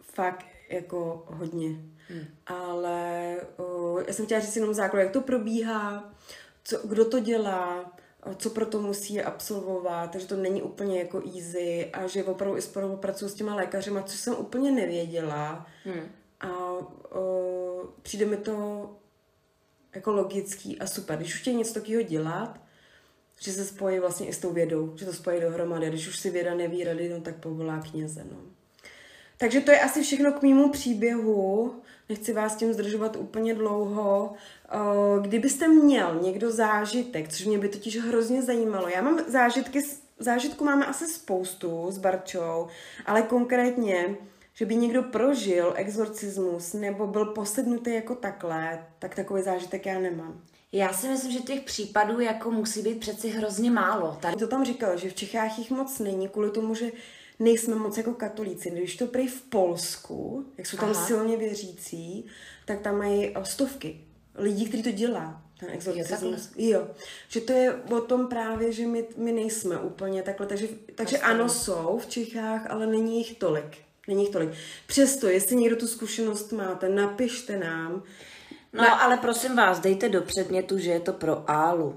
[0.00, 1.68] fakt jako hodně.
[2.08, 2.24] Hmm.
[2.46, 6.14] Ale o, já jsem chtěla říct jenom základ, jak to probíhá,
[6.64, 7.92] co, kdo to dělá,
[8.24, 12.56] o, co pro to musí absolvovat, takže to není úplně jako easy a že opravdu
[12.56, 15.66] i spolupracuju s těma lékařima, což jsem úplně nevěděla.
[15.84, 16.08] Hmm.
[16.40, 16.48] A
[17.10, 18.90] o, přijde mi to
[19.94, 21.18] jako logický a super.
[21.18, 22.60] Když už chtějí něco takového dělat,
[23.40, 25.88] že se spojí vlastně i s tou vědou, že to spojí dohromady.
[25.88, 28.38] Když už si věda neví rady, no tak povolá kněze, no.
[29.38, 31.74] Takže to je asi všechno k mýmu příběhu.
[32.08, 34.34] Nechci vás tím zdržovat úplně dlouho.
[35.20, 38.88] Kdybyste měl někdo zážitek, což mě by totiž hrozně zajímalo.
[38.88, 39.82] Já mám zážitky,
[40.18, 42.66] zážitku máme asi spoustu s Barčou,
[43.06, 44.16] ale konkrétně,
[44.58, 50.42] že by někdo prožil exorcismus nebo byl posednutý jako takhle, tak takový zážitek já nemám.
[50.72, 54.18] Já si myslím, že těch případů jako musí být přeci hrozně málo.
[54.20, 56.90] Tady To tam říkal, že v Čechách jich moc není, kvůli tomu, že
[57.38, 58.70] nejsme moc jako katolíci.
[58.70, 61.06] Když to prý v Polsku, jak jsou tam Aha.
[61.06, 62.26] silně věřící,
[62.64, 64.00] tak tam mají o, stovky
[64.34, 65.42] lidí, kteří to dělá.
[65.60, 66.50] Ten exorcismus.
[66.56, 66.88] Jo,
[67.28, 70.46] Že to je o tom právě, že my, my nejsme úplně takhle.
[70.46, 73.85] Takže, takže ano, jsou v Čechách, ale není jich tolik.
[74.08, 74.50] Není jich tolik.
[74.86, 78.02] Přesto, jestli někdo tu zkušenost máte, napište nám.
[78.72, 81.96] No, ale prosím vás, dejte do předmětu, že je to pro Álu.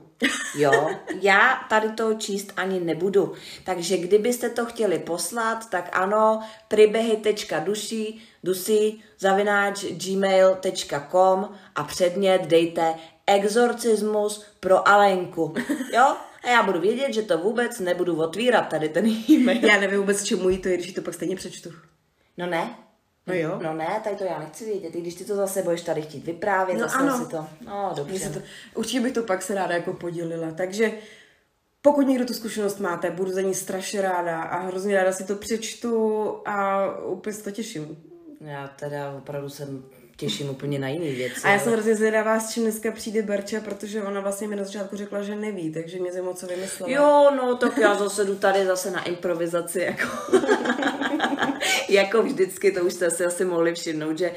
[0.58, 0.89] Jo,
[1.22, 3.34] já tady to číst ani nebudu.
[3.63, 12.93] Takže kdybyste to chtěli poslat, tak ano, příběhy.duší, dusí, zavináč, gmail.com a předmět dejte
[13.28, 15.54] exorcismus pro Alenku.
[15.93, 16.15] Jo?
[16.43, 19.65] A já budu vědět, že to vůbec nebudu otvírat tady ten e-mail.
[19.65, 21.69] Já nevím vůbec, čemu jí to je, když to pak stejně přečtu.
[22.39, 22.75] No ne.
[23.28, 23.60] No jo.
[23.63, 26.25] No ne, tady to já nechci vědět, i když ty to zase budeš tady chtít
[26.25, 27.17] vyprávět, No zase ano.
[27.17, 28.30] si to, no dobře.
[28.30, 28.39] To,
[28.75, 30.52] určitě bych to pak se ráda jako podělila.
[30.52, 30.91] Takže
[31.82, 35.36] pokud někdo tu zkušenost máte, budu za ní strašně ráda a hrozně ráda si to
[35.36, 37.97] přečtu a úplně se to těším.
[38.41, 39.67] Já teda opravdu se
[40.17, 41.41] těším úplně na jiný věci.
[41.43, 44.63] A já jsem hrozně zvědavá, s čím dneska přijde Barča, protože ona vlastně mi na
[44.63, 46.91] začátku řekla, že neví, takže mě zajímalo, co vymyslela.
[46.93, 50.08] Jo, no tak já zase jdu tady zase na improvizaci, jako,
[51.93, 54.32] jako vždycky, to už jste si asi mohli všimnout, že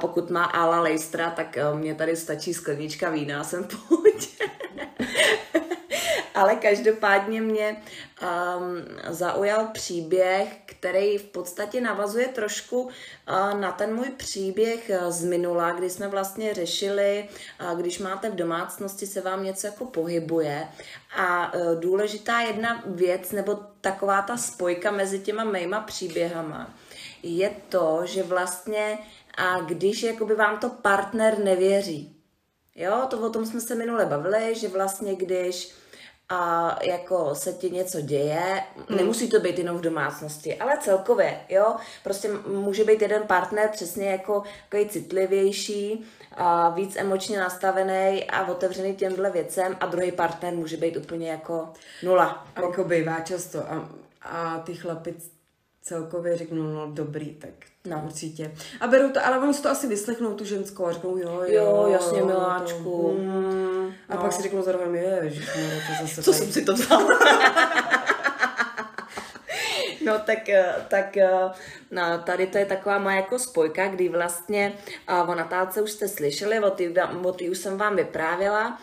[0.00, 4.26] pokud má Ala Lejstra, tak eh, mě tady stačí sklenička vína, jsem v pohodě.
[6.34, 7.76] Ale každopádně mě
[8.22, 12.90] um, zaujal příběh, který v podstatě navazuje trošku uh,
[13.60, 17.28] na ten můj příběh uh, z minula, kdy jsme vlastně řešili,
[17.60, 20.68] uh, když máte v domácnosti, se vám něco jako pohybuje.
[21.16, 26.74] A uh, důležitá jedna věc, nebo taková ta spojka mezi těma mýma příběhama,
[27.24, 28.98] je to, že vlastně,
[29.36, 32.14] a když jakoby vám to partner nevěří,
[32.76, 35.74] Jo, to o tom jsme se minule bavili, že vlastně když
[36.28, 38.98] a jako se ti něco děje, hmm.
[38.98, 44.10] nemusí to být jenom v domácnosti, ale celkově, jo, prostě může být jeden partner přesně
[44.10, 46.06] jako takový citlivější,
[46.36, 51.68] a víc emočně nastavený a otevřený těmhle věcem a druhý partner může být úplně jako
[52.02, 52.46] nula.
[52.56, 53.58] A jako bývá často.
[53.58, 53.88] A,
[54.22, 55.14] a ty chlapi
[55.86, 57.50] celkově řeknou, no dobrý, tak
[57.86, 57.96] No.
[57.96, 58.02] no.
[58.06, 58.52] určitě.
[58.80, 61.64] A berou to, ale oni si to asi vyslechnou tu ženskou a řeknou, jo, jo,
[61.64, 63.18] Jo, jasně, to- miláčku.
[63.18, 63.92] mm.
[64.08, 64.20] A no.
[64.20, 67.08] pak si řeknou za rohem, ježiš, to zase Co tady- jsem si to vzala?
[70.04, 71.50] No tak, eh, tak eh,
[71.90, 74.72] no, tady to je taková moje jako spojka, kdy vlastně
[75.08, 78.78] uh, o Natálce už jste slyšeli, o ty, o ty už jsem vám vyprávěla,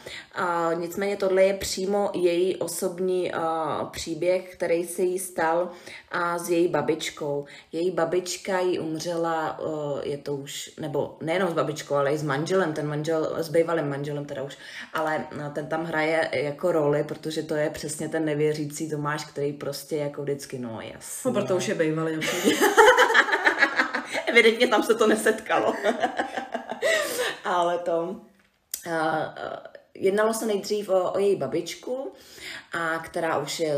[0.73, 3.31] nicméně tohle je přímo její osobní
[3.91, 5.71] příběh, který se jí stal
[6.15, 7.45] uh, s její babičkou.
[7.71, 9.59] Její babička jí umřela,
[10.03, 13.89] je to už, nebo nejenom s babičkou, ale i s manželem, ten manžel, s bývalým
[13.89, 14.57] manželem teda už,
[14.93, 19.95] ale ten tam hraje jako roli, protože to je přesně ten nevěřící Tomáš, který prostě
[19.95, 21.10] jako vždycky, no jasně.
[21.25, 22.19] No, proto už je bývalý
[24.25, 25.75] Evidentně tam se to nesetkalo.
[27.43, 28.21] Ale to...
[28.87, 28.93] Uh,
[29.93, 32.11] jednalo se nejdřív o, o její babičku,
[32.71, 33.73] a která už je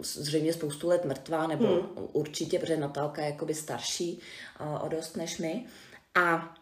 [0.00, 2.08] zřejmě spoustu let mrtvá, nebo hmm.
[2.12, 4.20] určitě, protože Natálka je jakoby starší
[4.60, 5.66] uh, o dost než my.
[6.14, 6.54] A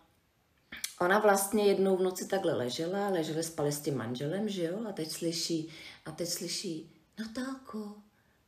[1.00, 4.92] ona vlastně jednou v noci takhle ležela, leželi spali s tím manželem, že jo, a
[4.92, 5.68] teď slyší,
[6.06, 7.94] a teď slyší, Natálko,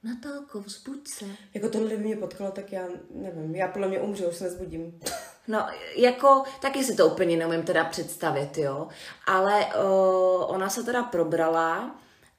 [0.03, 1.25] Natálko, vzbuď se.
[1.55, 5.01] Jako tohle by mě potkalo, tak já nevím, já podle mě umřu, už se nezbudím.
[5.51, 8.89] No, jako, taky si to úplně neumím teda představit, jo.
[9.27, 11.97] Ale uh, ona se teda probrala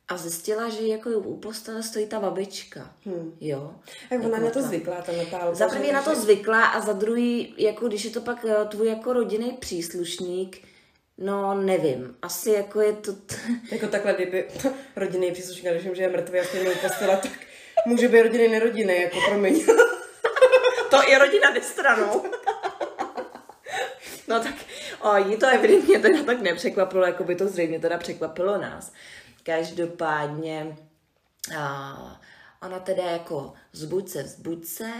[0.08, 3.38] a zjistila, že jako u postele stojí ta babička, hmm.
[3.42, 3.76] jo.
[4.10, 5.54] Tak ona jako na to zvyklá, ta Natálka.
[5.54, 8.88] Za první na to zvyklá a za druhý, jako když je to pak eh, tvůj
[8.88, 10.58] jako rodinný příslušník,
[11.22, 12.16] No, nevím.
[12.22, 13.14] Asi jako je to...
[13.14, 13.36] T...
[13.72, 14.48] jako takhle, kdyby
[14.96, 17.32] rodinný příslušník, když že je mrtvý a stejně postela, tak
[17.86, 19.66] může být rodiny nerodiny, jako promiň.
[20.90, 22.24] to je rodina nestranou.
[24.28, 24.56] no tak
[25.02, 28.92] o, jí to evidentně teda tak nepřekvapilo, jako by to zřejmě teda překvapilo nás.
[29.44, 30.78] Každopádně
[31.58, 32.22] a,
[32.62, 34.10] ona teda jako zbuď
[34.66, 34.94] se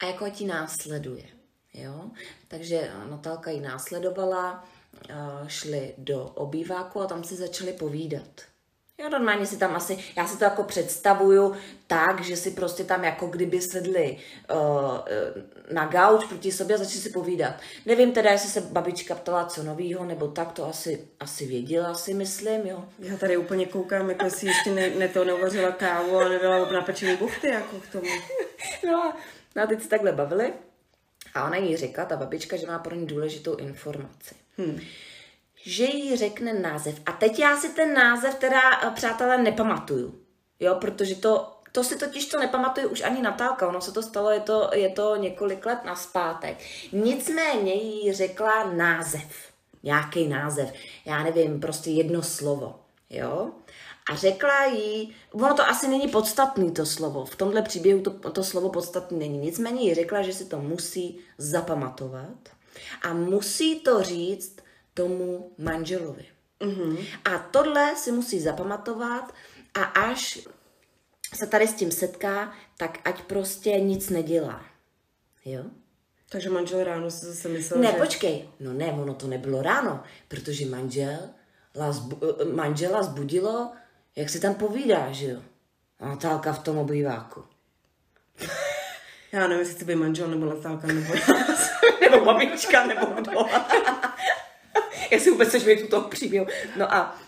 [0.00, 1.24] a jako ti následuje.
[1.74, 2.10] Jo?
[2.48, 4.64] Takže Natálka ji následovala,
[5.46, 8.42] šli do obýváku a tam si začali povídat.
[8.98, 11.56] Jo, normálně si tam asi, já si to jako představuju
[11.86, 14.18] tak, že si prostě tam jako kdyby sedli
[14.50, 14.98] uh,
[15.72, 17.54] na gauč proti sobě a začali si povídat.
[17.86, 22.14] Nevím teda, jestli se babička ptala co novýho, nebo tak, to asi, asi věděla, si
[22.14, 22.84] myslím, jo.
[22.98, 27.16] Já tady úplně koukám, jako si ještě ne, ne to neuvařila kávu a nedala napečený
[27.16, 28.10] buchty jako k tomu.
[28.86, 29.12] no,
[29.56, 30.52] no a teď si takhle bavili
[31.34, 34.34] a ona jí řekla, ta babička, že má pro ní důležitou informaci.
[34.58, 34.80] Hmm
[35.66, 37.00] že jí řekne název.
[37.06, 40.14] A teď já si ten název teda, eh, přátelé, nepamatuju.
[40.60, 44.30] Jo, protože to, to si totiž to nepamatuje už ani Natálka, ono se to stalo,
[44.30, 46.58] je to, je to několik let naspátek.
[46.92, 49.52] Nicméně jí řekla název,
[49.82, 50.72] nějaký název,
[51.04, 53.50] já nevím, prostě jedno slovo, jo.
[54.10, 58.44] A řekla jí, ono to asi není podstatný to slovo, v tomhle příběhu to, to
[58.44, 62.48] slovo podstatný není, nicméně jí řekla, že si to musí zapamatovat
[63.02, 64.65] a musí to říct
[64.96, 66.24] tomu manželovi.
[66.60, 67.06] Mm-hmm.
[67.24, 69.34] A tohle si musí zapamatovat
[69.74, 70.38] a až
[71.34, 74.64] se tady s tím setká, tak ať prostě nic nedělá.
[75.44, 75.64] Jo?
[76.28, 77.98] Takže manžel ráno si zase myslel, Ne, že...
[77.98, 78.48] počkej.
[78.60, 81.18] No ne, ono to nebylo ráno, protože manžel,
[82.52, 83.72] manžela zbudilo,
[84.16, 85.40] jak si tam povídá, že jo?
[86.00, 87.44] Natálka v tom obýváku.
[89.32, 91.14] Já nevím, jestli chci být manžel nebo Natálka, nebo
[92.00, 93.30] nebo babička, nebo kdo.
[95.10, 96.46] Jak si vůbec chceš tu toho příběhu.
[96.76, 97.18] No a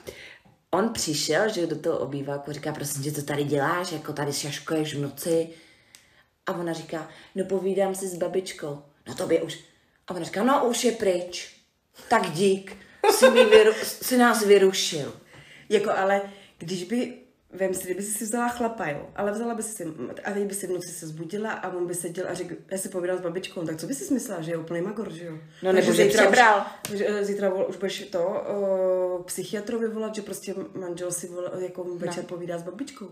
[0.71, 4.95] on přišel, že do toho obýváku říká, prosím tě, co tady děláš, jako tady šaškuješ
[4.95, 5.49] v noci.
[6.47, 8.83] A ona říká, no povídám si s babičkou.
[9.09, 9.59] No to by už.
[10.09, 11.57] A ona říká, no už je pryč.
[12.09, 12.77] Tak dík,
[13.11, 15.15] jsi, vyru, jsi nás vyrušil.
[15.69, 16.23] Jako ale,
[16.59, 17.19] když by
[17.53, 19.85] Vem si, kdyby si vzala chlapa, jo, ale vzala by si,
[20.25, 22.79] a teď by si v noci se zbudila a on by seděl a řekl, já
[22.79, 25.39] si povídám s babičkou, tak co by si myslela, že je úplný magor, že jo?
[25.63, 26.67] No nebo že přebral.
[26.95, 28.45] Už, eh, zítra už budeš to
[29.19, 32.29] uh, psychiatrovi volat, že prostě manžel si vol, jako večer no.
[32.29, 33.09] povídá s babičkou.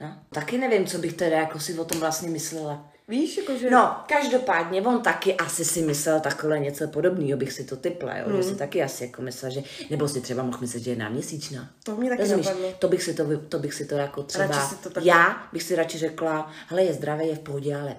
[0.00, 2.91] No, taky nevím, co bych teda jako si o tom vlastně myslela.
[3.08, 3.70] Víš, jakože...
[3.70, 8.28] No, každopádně on taky asi si myslel takhle něco podobného, bych si to typla, jo?
[8.28, 8.36] Mm.
[8.36, 11.70] že si taky asi jako myslel, že, nebo si třeba mohl myslet, že je náměsíčná.
[11.84, 12.46] To mě taky Rozumíš?
[12.46, 12.72] napadlo.
[12.78, 15.08] To bych si to, to bych si to jako třeba, to taky...
[15.08, 17.96] já bych si radši řekla, hele, je zdravé, je v pohodě, ale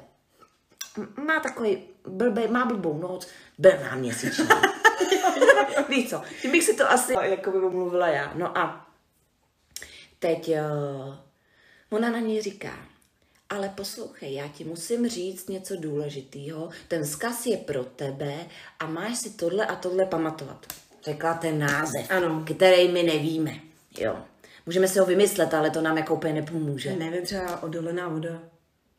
[1.25, 4.45] má takový blbý, má blbou noc, byl náměsíčný.
[5.89, 8.33] Víš co, tím bych si to asi jako by mluvila já.
[8.35, 8.87] No a
[10.19, 11.15] teď uh,
[11.89, 12.73] ona na ní říká,
[13.53, 16.69] ale poslouchej, já ti musím říct něco důležitého.
[16.87, 18.33] Ten zkaz je pro tebe
[18.79, 20.65] a máš si tohle a tohle pamatovat.
[21.03, 22.43] Řekla ten název, ano.
[22.55, 23.51] který my nevíme.
[23.99, 24.17] Jo.
[24.65, 26.95] Můžeme si ho vymyslet, ale to nám jako úplně nepomůže.
[26.95, 28.39] Nevím, třeba odolená voda.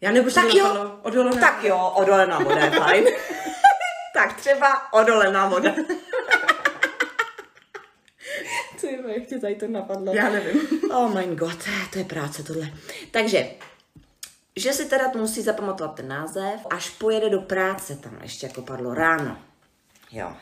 [0.00, 3.04] Já nebo tak jo, odolená tak jo, odolená voda je fajn.
[4.14, 5.74] tak třeba odolená voda.
[8.78, 10.14] Co je, jak tě tady to napadlo?
[10.14, 10.60] Já nevím.
[10.90, 11.58] Oh my god,
[11.92, 12.70] to je práce tohle.
[13.10, 13.46] Takže
[14.56, 18.94] že si teda musí zapamatovat ten název, až pojede do práce, tam ještě jako padlo
[18.94, 19.38] ráno.
[20.12, 20.32] Jo.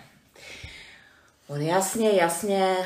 [1.48, 2.76] On jasně, jasně,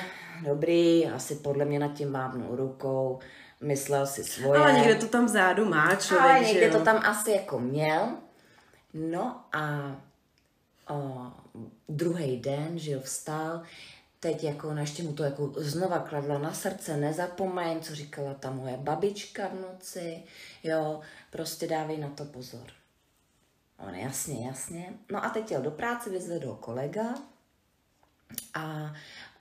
[0.44, 3.18] dobrý, asi podle mě nad tím mávnul rukou,
[3.60, 4.60] myslel si svoje.
[4.60, 8.08] Ale někde to tam vzadu má člověk, Ale někde to tam asi jako měl.
[8.94, 9.96] No a
[10.90, 11.26] o,
[11.88, 13.62] druhý den, že jo, vstal,
[14.26, 18.50] teď jako ona ještě mu to jako znova kladla na srdce, nezapomeň, co říkala ta
[18.50, 20.22] moje babička v noci,
[20.64, 22.66] jo, prostě dávej na to pozor.
[23.88, 24.92] On jasně, jasně.
[25.12, 27.14] No a teď jel do práce, vyzvedl kolega
[28.54, 28.94] a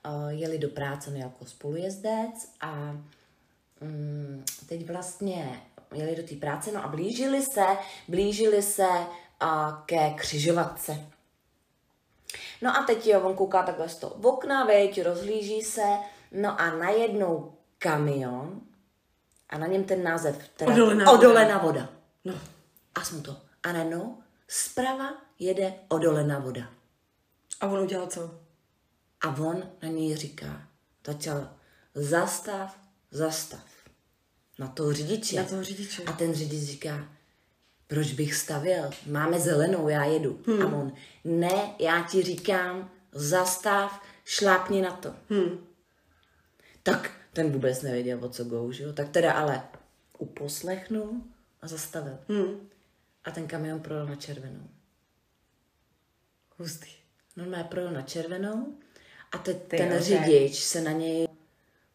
[0.10, 2.98] uh, jeli do práce no jako spolujezdec a
[3.82, 5.62] mm, teď vlastně
[5.94, 7.66] jeli do té práce, no a blížili se,
[8.08, 8.90] blížili se
[9.40, 11.06] a ke křižovatce.
[12.62, 15.86] No a teď jo, on kouká takhle z toho okna, veď, rozhlíží se,
[16.32, 18.62] no a najednou kamion
[19.50, 21.90] a na něm ten název, teda Odolená odolená voda.
[22.26, 22.34] No.
[22.96, 23.38] A jsme to.
[23.64, 26.70] A najednou zprava jede odolená voda.
[27.62, 28.40] A on udělal co?
[29.22, 30.68] A on na něj říká,
[31.06, 31.50] začal
[31.96, 32.80] zastav,
[33.12, 33.66] zastav.
[34.60, 35.36] Na toho řidiče.
[35.36, 36.04] Na toho řidiče.
[36.04, 37.08] A ten řidič říká,
[37.88, 38.90] proč bych stavěl?
[39.08, 40.40] Máme zelenou, já jedu.
[40.48, 40.62] Hmm.
[40.62, 40.94] A on,
[41.24, 45.16] ne, já ti říkám, zastav, šlápni na to.
[45.30, 45.66] Hmm.
[46.84, 48.94] Tak ten vůbec nevěděl, o co go, že jo?
[48.94, 49.62] Tak teda ale
[50.18, 51.22] uposlechnul
[51.62, 52.18] a zastavil.
[52.30, 52.70] Hmm.
[53.24, 54.70] A ten kamion projel na červenou.
[56.58, 56.90] Hustý.
[57.36, 58.78] Normálně projel na červenou
[59.32, 61.28] a teď Ty ten jo, řidič se na něj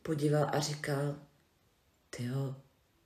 [0.03, 1.17] podíval a říkal,
[2.11, 2.55] ty jo,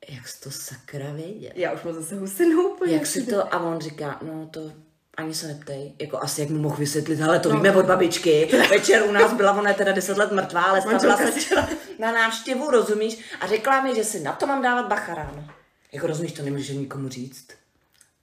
[0.08, 1.50] jak jsi to sakra věděl?
[1.54, 2.94] Já už mám zase hustinu úplně.
[2.94, 4.72] Jak si to, a on říká, no to
[5.16, 7.56] ani se neptej, jako asi jak mu mohl vysvětlit, ale to no.
[7.56, 11.16] víme od babičky, večer u nás byla, ona je teda 10 let mrtvá, ale stavila
[11.16, 15.14] se včera na návštěvu, rozumíš, a řekla mi, že si na to mám dávat bacha
[15.14, 15.44] ráno.
[15.92, 17.48] Jako rozumíš, to nemůžeš nikomu říct.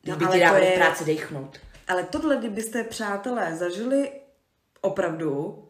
[0.05, 1.57] No, by ale ti dávali je- práci dechnout.
[1.87, 4.11] Ale tohle, kdybyste, přátelé, zažili
[4.81, 5.63] opravdu,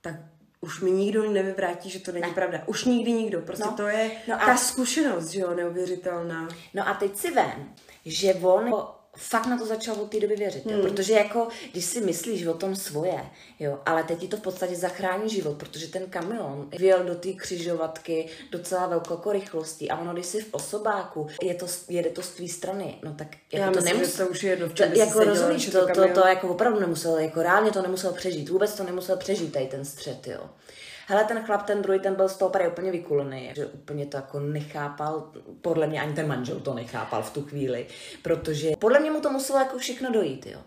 [0.00, 0.14] tak
[0.60, 2.32] už mi nikdo nevyvrátí, že to není Ne.
[2.34, 2.62] pravda.
[2.66, 3.40] Už nikdy nikdo.
[3.40, 3.72] Prostě No.
[3.76, 6.48] to je No a- ta zkušenost, že jo, neuvěřitelná.
[6.74, 7.72] No a teď si vem,
[8.06, 8.74] že on
[9.18, 10.74] fakt na to začal od té doby věřit, hmm.
[10.74, 10.82] jo?
[10.82, 13.20] protože jako, když si myslíš o tom svoje,
[13.60, 17.32] jo, ale teď ti to v podstatě zachrání život, protože ten kamion vyjel do té
[17.32, 22.28] křižovatky docela velkou rychlostí a ono, když jsi v osobáku, je to, jede to z
[22.30, 24.12] tvý strany, no tak jako Já to myslím, nemus...
[24.12, 27.18] že to už je v to, jako rozumíš, to, to, kamion- to, jako opravdu nemusel,
[27.18, 30.40] jako reálně to nemusel přežít, vůbec to nemusel přežít tady ten střet, jo.
[31.10, 34.40] Hele, ten chlap, ten druhý, ten byl z toho úplně vykulený, že úplně to jako
[34.40, 37.86] nechápal, podle mě ani ten manžel to nechápal v tu chvíli,
[38.22, 40.60] protože podle mě mu to muselo jako všechno dojít, jo.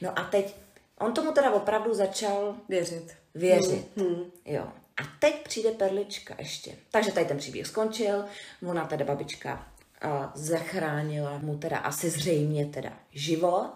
[0.00, 0.56] No a teď,
[0.98, 3.14] on tomu teda opravdu začal Věřit.
[3.34, 4.24] věřit, Hmm.
[4.44, 4.62] jo.
[4.96, 6.72] A teď přijde perlička ještě.
[6.90, 8.24] Takže tady ten příběh skončil,
[8.68, 9.66] ona teda babička
[10.02, 13.70] a zachránila mu teda asi zřejmě teda život.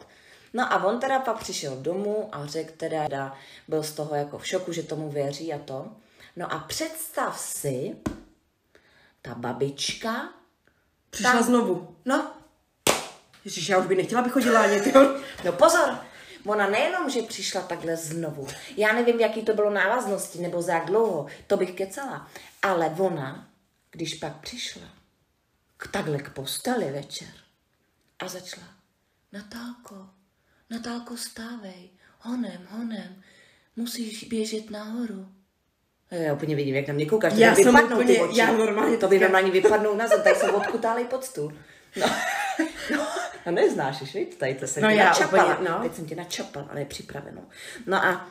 [0.54, 3.34] No a on teda pak přišel domů a řekl teda,
[3.68, 5.86] byl z toho jako v šoku, že tomu věří a to.
[6.36, 7.96] No a představ si,
[9.22, 10.28] ta babička,
[11.10, 11.96] Přišla Tam- znovu.
[12.04, 12.32] no,
[13.44, 14.92] Ježiš, já už bych nechtěla, aby chodila ani ty.
[15.44, 15.98] No pozor,
[16.46, 20.86] ona nejenom, že přišla takhle znovu, já nevím, jaký to bylo návaznosti, nebo za jak
[20.86, 22.30] dlouho, to bych kecala,
[22.62, 23.48] ale ona,
[23.90, 24.88] když pak přišla
[25.76, 27.28] k takhle k posteli večer
[28.18, 28.66] a začala,
[29.32, 30.10] Natálko,
[30.70, 33.22] Natálko, stávej, honem, honem,
[33.76, 35.28] musíš běžet nahoru.
[36.10, 38.38] Já úplně vidím, jak na mě koukáš, to Já jsem vypadnou ty úplně- oči.
[38.38, 41.52] já normálně to by normálně vypadnou na zem, tak se odkutáli pod stůl.
[41.96, 42.06] No.
[42.96, 43.06] no,
[43.46, 45.54] no neznáš, víš, tady to jsem No tě já načapala.
[45.54, 45.78] úplně, no.
[45.82, 47.42] Teď jsem tě načapala, ale je připravenou.
[47.86, 48.28] No a,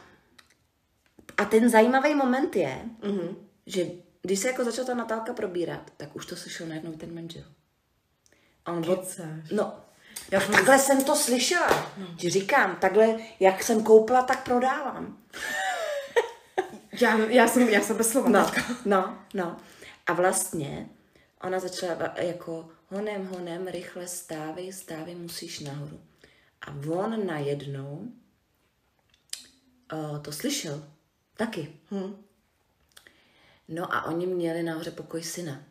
[1.38, 3.36] a ten zajímavý moment je, mm-hmm.
[3.66, 3.86] že
[4.22, 7.44] když se jako začala ta Natálka probírat, tak už to slyšel najednou ten manžel.
[8.66, 9.20] A on od,
[9.52, 9.74] no,
[10.32, 11.92] Já a jsem- takhle jsem to slyšela.
[11.98, 12.08] No.
[12.18, 15.18] Ti říkám, takhle, jak jsem koupila, tak prodávám.
[17.02, 18.30] Já, já, jsem, já jsem bez slova.
[18.30, 18.76] No, teďka.
[18.86, 19.58] no, no.
[20.06, 20.90] A vlastně
[21.42, 26.00] ona začala jako honem, honem, rychle stávej, stávej, musíš nahoru.
[26.62, 28.08] A on najednou
[29.94, 30.84] uh, to slyšel
[31.38, 31.74] taky.
[31.92, 32.16] Hm.
[33.68, 35.64] No a oni měli nahoře pokoj syna.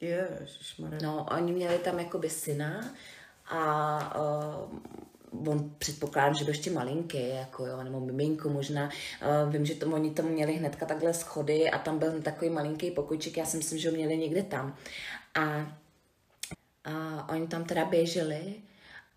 [0.00, 0.98] Ježišmarja.
[1.02, 2.94] No, oni měli tam jakoby syna
[3.46, 4.78] a uh,
[5.46, 8.84] on předpokládám, že byl ještě malinký, jako jo, nebo miminko možná.
[9.44, 12.90] Uh, vím, že to, oni tam měli hnedka takhle schody a tam byl takový malinký
[12.90, 14.76] pokojček, já si myslím, že ho měli někde tam.
[15.34, 15.76] A,
[16.84, 18.54] a oni tam teda běželi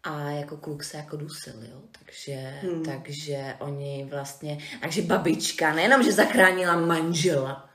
[0.04, 2.86] a jako kluk se jako dusil, jo, takže, hmm.
[2.86, 7.70] takže oni vlastně, takže babička nejenom, že zachránila manžela,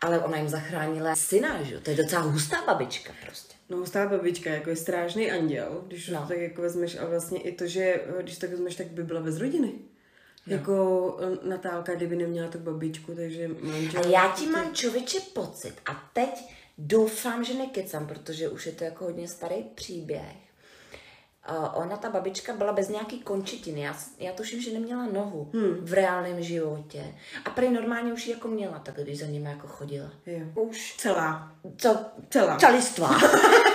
[0.00, 1.80] ale ona jim zachránila syna, že jo?
[1.80, 3.53] To je docela hustá babička prostě.
[3.68, 6.24] No, hustá babička, jako je strážný anděl, když no.
[6.28, 9.38] tak jako vezmeš a vlastně i to, že když tak vezmeš, tak by byla bez
[9.38, 9.72] rodiny.
[10.46, 10.56] No.
[10.56, 14.02] Jako eh, Natálka, kdyby neměla tu babičku, takže manžel...
[14.04, 18.84] A já ti mám člověče pocit a teď doufám, že nekecám, protože už je to
[18.84, 20.43] jako hodně starý příběh.
[21.50, 23.80] Uh, ona, ta babička, byla bez nějaký končetiny.
[23.80, 25.76] Já, já tuším, že neměla nohu hmm.
[25.80, 27.14] v reálném životě.
[27.44, 30.10] A prý normálně už ji jako měla, tak když za nimi jako chodila.
[30.26, 30.46] Jo.
[30.54, 31.52] Už celá.
[31.76, 31.98] Co?
[32.30, 32.58] Celá.
[32.58, 33.10] Čalistva.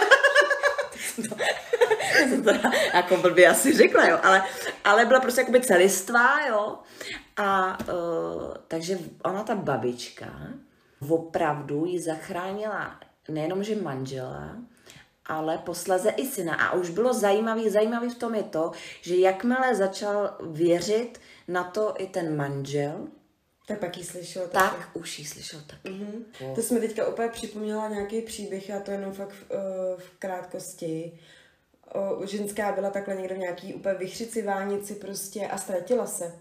[2.27, 2.51] jsem to
[2.93, 4.43] jako blbě asi řekla, jo, ale,
[4.83, 6.77] ale byla prostě jakoby celistvá, jo.
[7.37, 10.27] A uh, takže ona, ta babička,
[11.09, 12.99] opravdu ji zachránila
[13.29, 14.55] nejenom, že manžela,
[15.29, 16.55] ale posleze i syna.
[16.55, 18.71] A už bylo zajímavý, zajímavý v tom je to,
[19.01, 23.07] že jakmile začal věřit na to i ten manžel,
[23.67, 24.75] tak pak ji slyšel taky.
[24.75, 25.89] Tak už ji slyšel taky.
[25.89, 26.23] Mm-hmm.
[26.49, 26.55] Oh.
[26.55, 31.19] To jsme teďka opět připomněla nějaký příběh, a to jenom fakt v, uh, v krátkosti.
[31.93, 36.39] O, ženská byla takhle někde v nějaký úplně vychřici vánici prostě a ztratila se.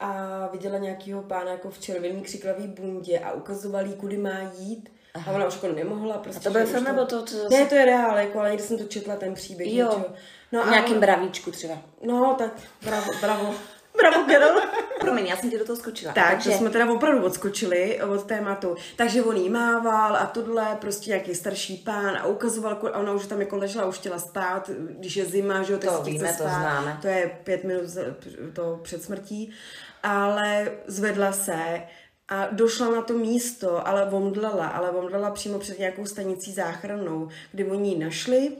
[0.00, 4.92] A viděla nějakého pána jako v červený křiklavý bundě a ukazoval jí, kudy má jít
[5.14, 5.32] Aha.
[5.32, 6.18] A ona už jako nemohla.
[6.18, 7.54] Prostě, a to byl film nebo to, to zase...
[7.54, 9.74] Ne, to je reál, jako, ale někdy jsem to četla, ten příběh.
[9.74, 10.06] Jo, něčeho.
[10.52, 11.74] no, v nějakým bravíčku třeba.
[12.02, 12.52] No, tak
[12.82, 13.54] bravo, bravo.
[13.96, 14.60] Bravo, Gerol.
[15.00, 16.12] Promiň, já jsem ti do toho skočila.
[16.12, 16.50] Tak, takže...
[16.50, 18.76] to jsme teda opravdu odskočili od tématu.
[18.96, 23.26] Takže on jí mával a tohle, prostě nějaký starší pán a ukazoval, a ona už
[23.26, 26.44] tam jako ležela, už chtěla spát, když je zima, že jo, tak to víme, spát.
[26.44, 26.98] to známe.
[27.02, 27.82] To je pět minut
[28.52, 29.52] to před smrtí.
[30.02, 31.82] Ale zvedla se,
[32.32, 37.64] a došla na to místo, ale omdlela, ale omdlela přímo před nějakou stanicí záchrannou, kdy
[37.64, 38.52] oni ji našli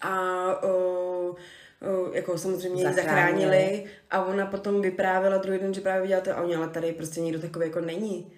[0.00, 0.16] a
[0.62, 1.34] o,
[2.12, 3.84] jako samozřejmě ji zachránili.
[4.10, 7.20] a ona potom vyprávěla druhý den, že právě viděla to a oni, ale tady prostě
[7.20, 8.32] nikdo takový jako není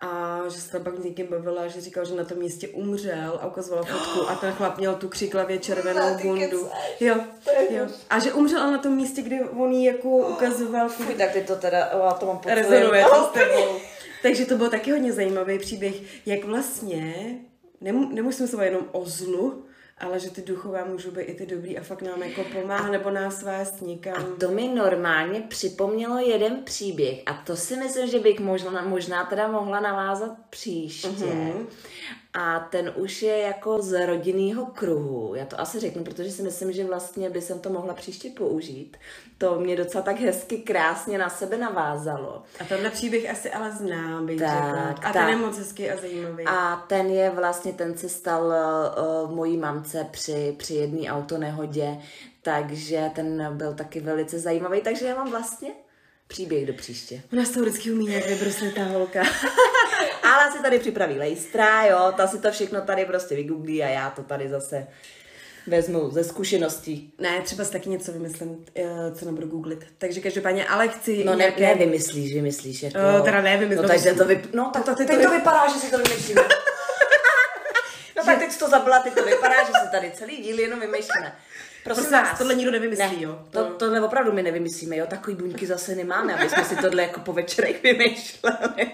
[0.00, 3.46] a že se tam pak někým bavila, že říkal, že na tom místě umřel a
[3.46, 6.68] ukazovala fotku a ten chlap měl tu křiklavě červenou bundu.
[7.00, 7.16] Jo,
[7.70, 7.86] jo.
[8.10, 10.88] A že umřel na tom místě, kde on jí jako ukazoval.
[10.88, 12.40] Fuj, tak ty to teda, já to mám.
[12.46, 13.78] Rezonuje to s tebou.
[14.22, 17.38] Takže to byl taky hodně zajímavý příběh, jak vlastně,
[18.10, 19.64] nemusím se jenom o zlu,
[20.00, 23.10] ale že ty duchové můžou být i ty dobrý a fakt nám jako pomáhá nebo
[23.10, 24.14] nás vést někam.
[24.16, 29.24] A to mi normálně připomnělo jeden příběh a to si myslím, že bych možná, možná
[29.24, 31.08] teda mohla navázat příště.
[31.08, 31.66] Mm-hmm.
[32.34, 35.34] A ten už je jako z rodinného kruhu.
[35.34, 38.96] Já to asi řeknu, protože si myslím, že vlastně by jsem to mohla příště použít.
[39.38, 42.42] To mě docela tak hezky, krásně na sebe navázalo.
[42.60, 44.82] A tenhle příběh asi ale znám, bych tak, řekla.
[44.82, 45.12] A tak.
[45.12, 46.44] ten je moc hezký a zajímavý.
[46.46, 48.52] A ten je vlastně, ten se stal
[49.24, 51.98] uh, mojí mamce při, při jedné autonehodě,
[52.42, 54.80] takže ten byl taky velice zajímavý.
[54.80, 55.70] Takže já mám vlastně
[56.26, 57.22] příběh do příště.
[57.32, 58.24] Ona se to vždycky umí jak
[58.74, 59.22] ta holka.
[60.28, 64.10] Ale si tady připraví lejstra, jo, ta si to všechno tady prostě vygooglí a já
[64.10, 64.86] to tady zase
[65.66, 67.12] vezmu ze zkušeností.
[67.18, 69.86] Ne, třeba si taky něco vymyslím, eh, co nebudu googlit.
[69.98, 71.60] Takže každopádně, ale chci No nějaké...
[71.60, 72.82] ne, vymyslíš, vymyslíš.
[72.82, 72.98] Jako...
[73.18, 73.82] Uh, teda ne, vymyslím.
[73.82, 74.54] No, takže to, vyp...
[74.54, 76.42] no, tak, to, teď to, to vypadá, že si to vymyslíme.
[78.16, 81.32] no tak teď to zabila, teď to vypadá, že si tady celý díl jenom vymýšlíme.
[81.84, 83.38] Prosím, Prosím vás, tohle nikdo nevymyslí, ne, jo?
[83.50, 85.06] To, tohle opravdu my nevymyslíme, jo?
[85.06, 88.92] Takový buňky zase nemáme, aby jsme si tohle jako po večerech vymýšleli.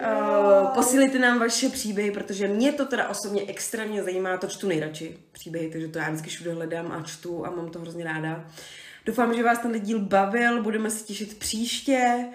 [0.00, 5.18] Uh, posílejte nám vaše příběhy, protože mě to teda osobně extrémně zajímá, to čtu nejradši
[5.32, 8.44] příběhy, takže to já vždycky všude hledám a čtu a mám to hrozně ráda.
[9.06, 12.28] Doufám, že vás ten díl bavil, budeme se těšit příště.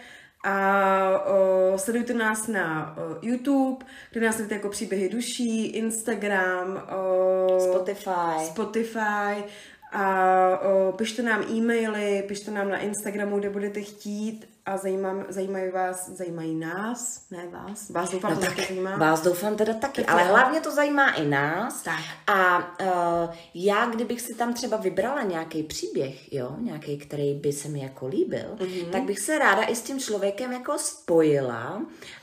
[0.47, 7.59] A o, sledujte nás na o, YouTube, kde nás najdete jako příběhy duší, Instagram, o,
[7.59, 8.45] Spotify.
[8.45, 9.43] Spotify
[9.91, 15.71] a o, pište nám e-maily, pište nám na Instagramu, kde budete chtít a zajímám, zajímají
[15.71, 18.97] vás, zajímají nás, ne vás, vás doufám, no tak, zajímá.
[18.97, 21.81] Vás doufám teda taky, tak ale hlavně to zajímá i nás.
[21.81, 21.99] Tak.
[22.27, 27.67] A uh, já, kdybych si tam třeba vybrala nějaký příběh, jo, nějaký, který by se
[27.67, 28.89] mi jako líbil, mm-hmm.
[28.89, 31.81] tak bych se ráda i s tím člověkem jako spojila.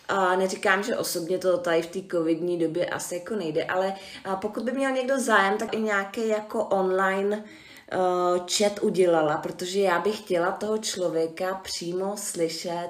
[0.09, 3.95] A neříkám, že osobně to tady v té covidní době asi jako nejde, ale
[4.35, 7.43] pokud by měl někdo zájem, tak i nějaký jako online uh,
[8.57, 12.89] chat udělala, protože já bych chtěla toho člověka přímo slyšet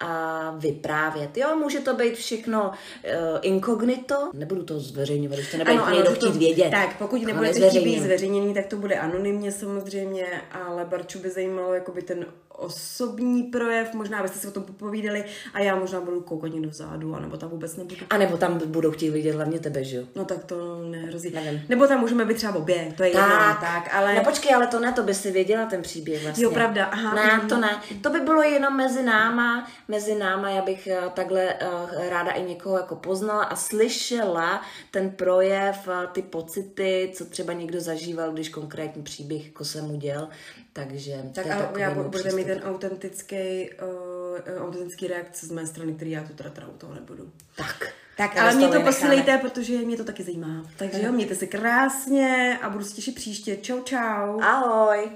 [0.00, 1.36] a vyprávět.
[1.36, 6.14] Jo, může to být všechno uh, inkognito, nebudu to zveřejňovat, když to nebude ano, někdo
[6.14, 6.70] chtít vědět.
[6.70, 11.74] Tak, pokud nebudete chtít být zveřejněný, tak to bude anonymně samozřejmě, ale Barču by zajímalo
[11.74, 12.26] jakoby ten
[12.58, 17.14] osobní projev, možná byste si o tom popovídali a já možná budu koukat někdo vzadu,
[17.14, 18.00] anebo tam vůbec nebudu.
[18.10, 20.04] A nebo tam budou chtít vidět hlavně tebe, že jo?
[20.16, 21.30] No tak to nehrozí.
[21.30, 21.62] Nevím.
[21.68, 24.14] Nebo tam můžeme být třeba obě, to je jedno, tak, ale...
[24.14, 26.44] No počkej, ale to ne, to by si věděla ten příběh vlastně.
[26.44, 27.14] Jo, pravda, aha.
[27.14, 27.82] Ne, to ne.
[28.02, 32.42] To by bylo jenom mezi náma, mezi náma, já bych eh, takhle uh, ráda i
[32.42, 38.48] někoho jako poznala a slyšela ten projev, uh, ty pocity, co třeba někdo zažíval, když
[38.48, 40.28] konkrétní příběh jako se mu děl.
[40.72, 46.10] Takže Tak a já budete mít ten autentický, uh, autentický reakce z mé strany, který
[46.10, 47.32] já tu teda, teda u toho nebudu.
[47.56, 47.92] Tak.
[48.16, 50.70] Tak, ale mě to posílejte, protože mě to taky zajímá.
[50.76, 53.56] Takže jo, mějte se krásně a budu se těšit příště.
[53.56, 54.40] Čau, čau.
[54.40, 55.10] Ahoj.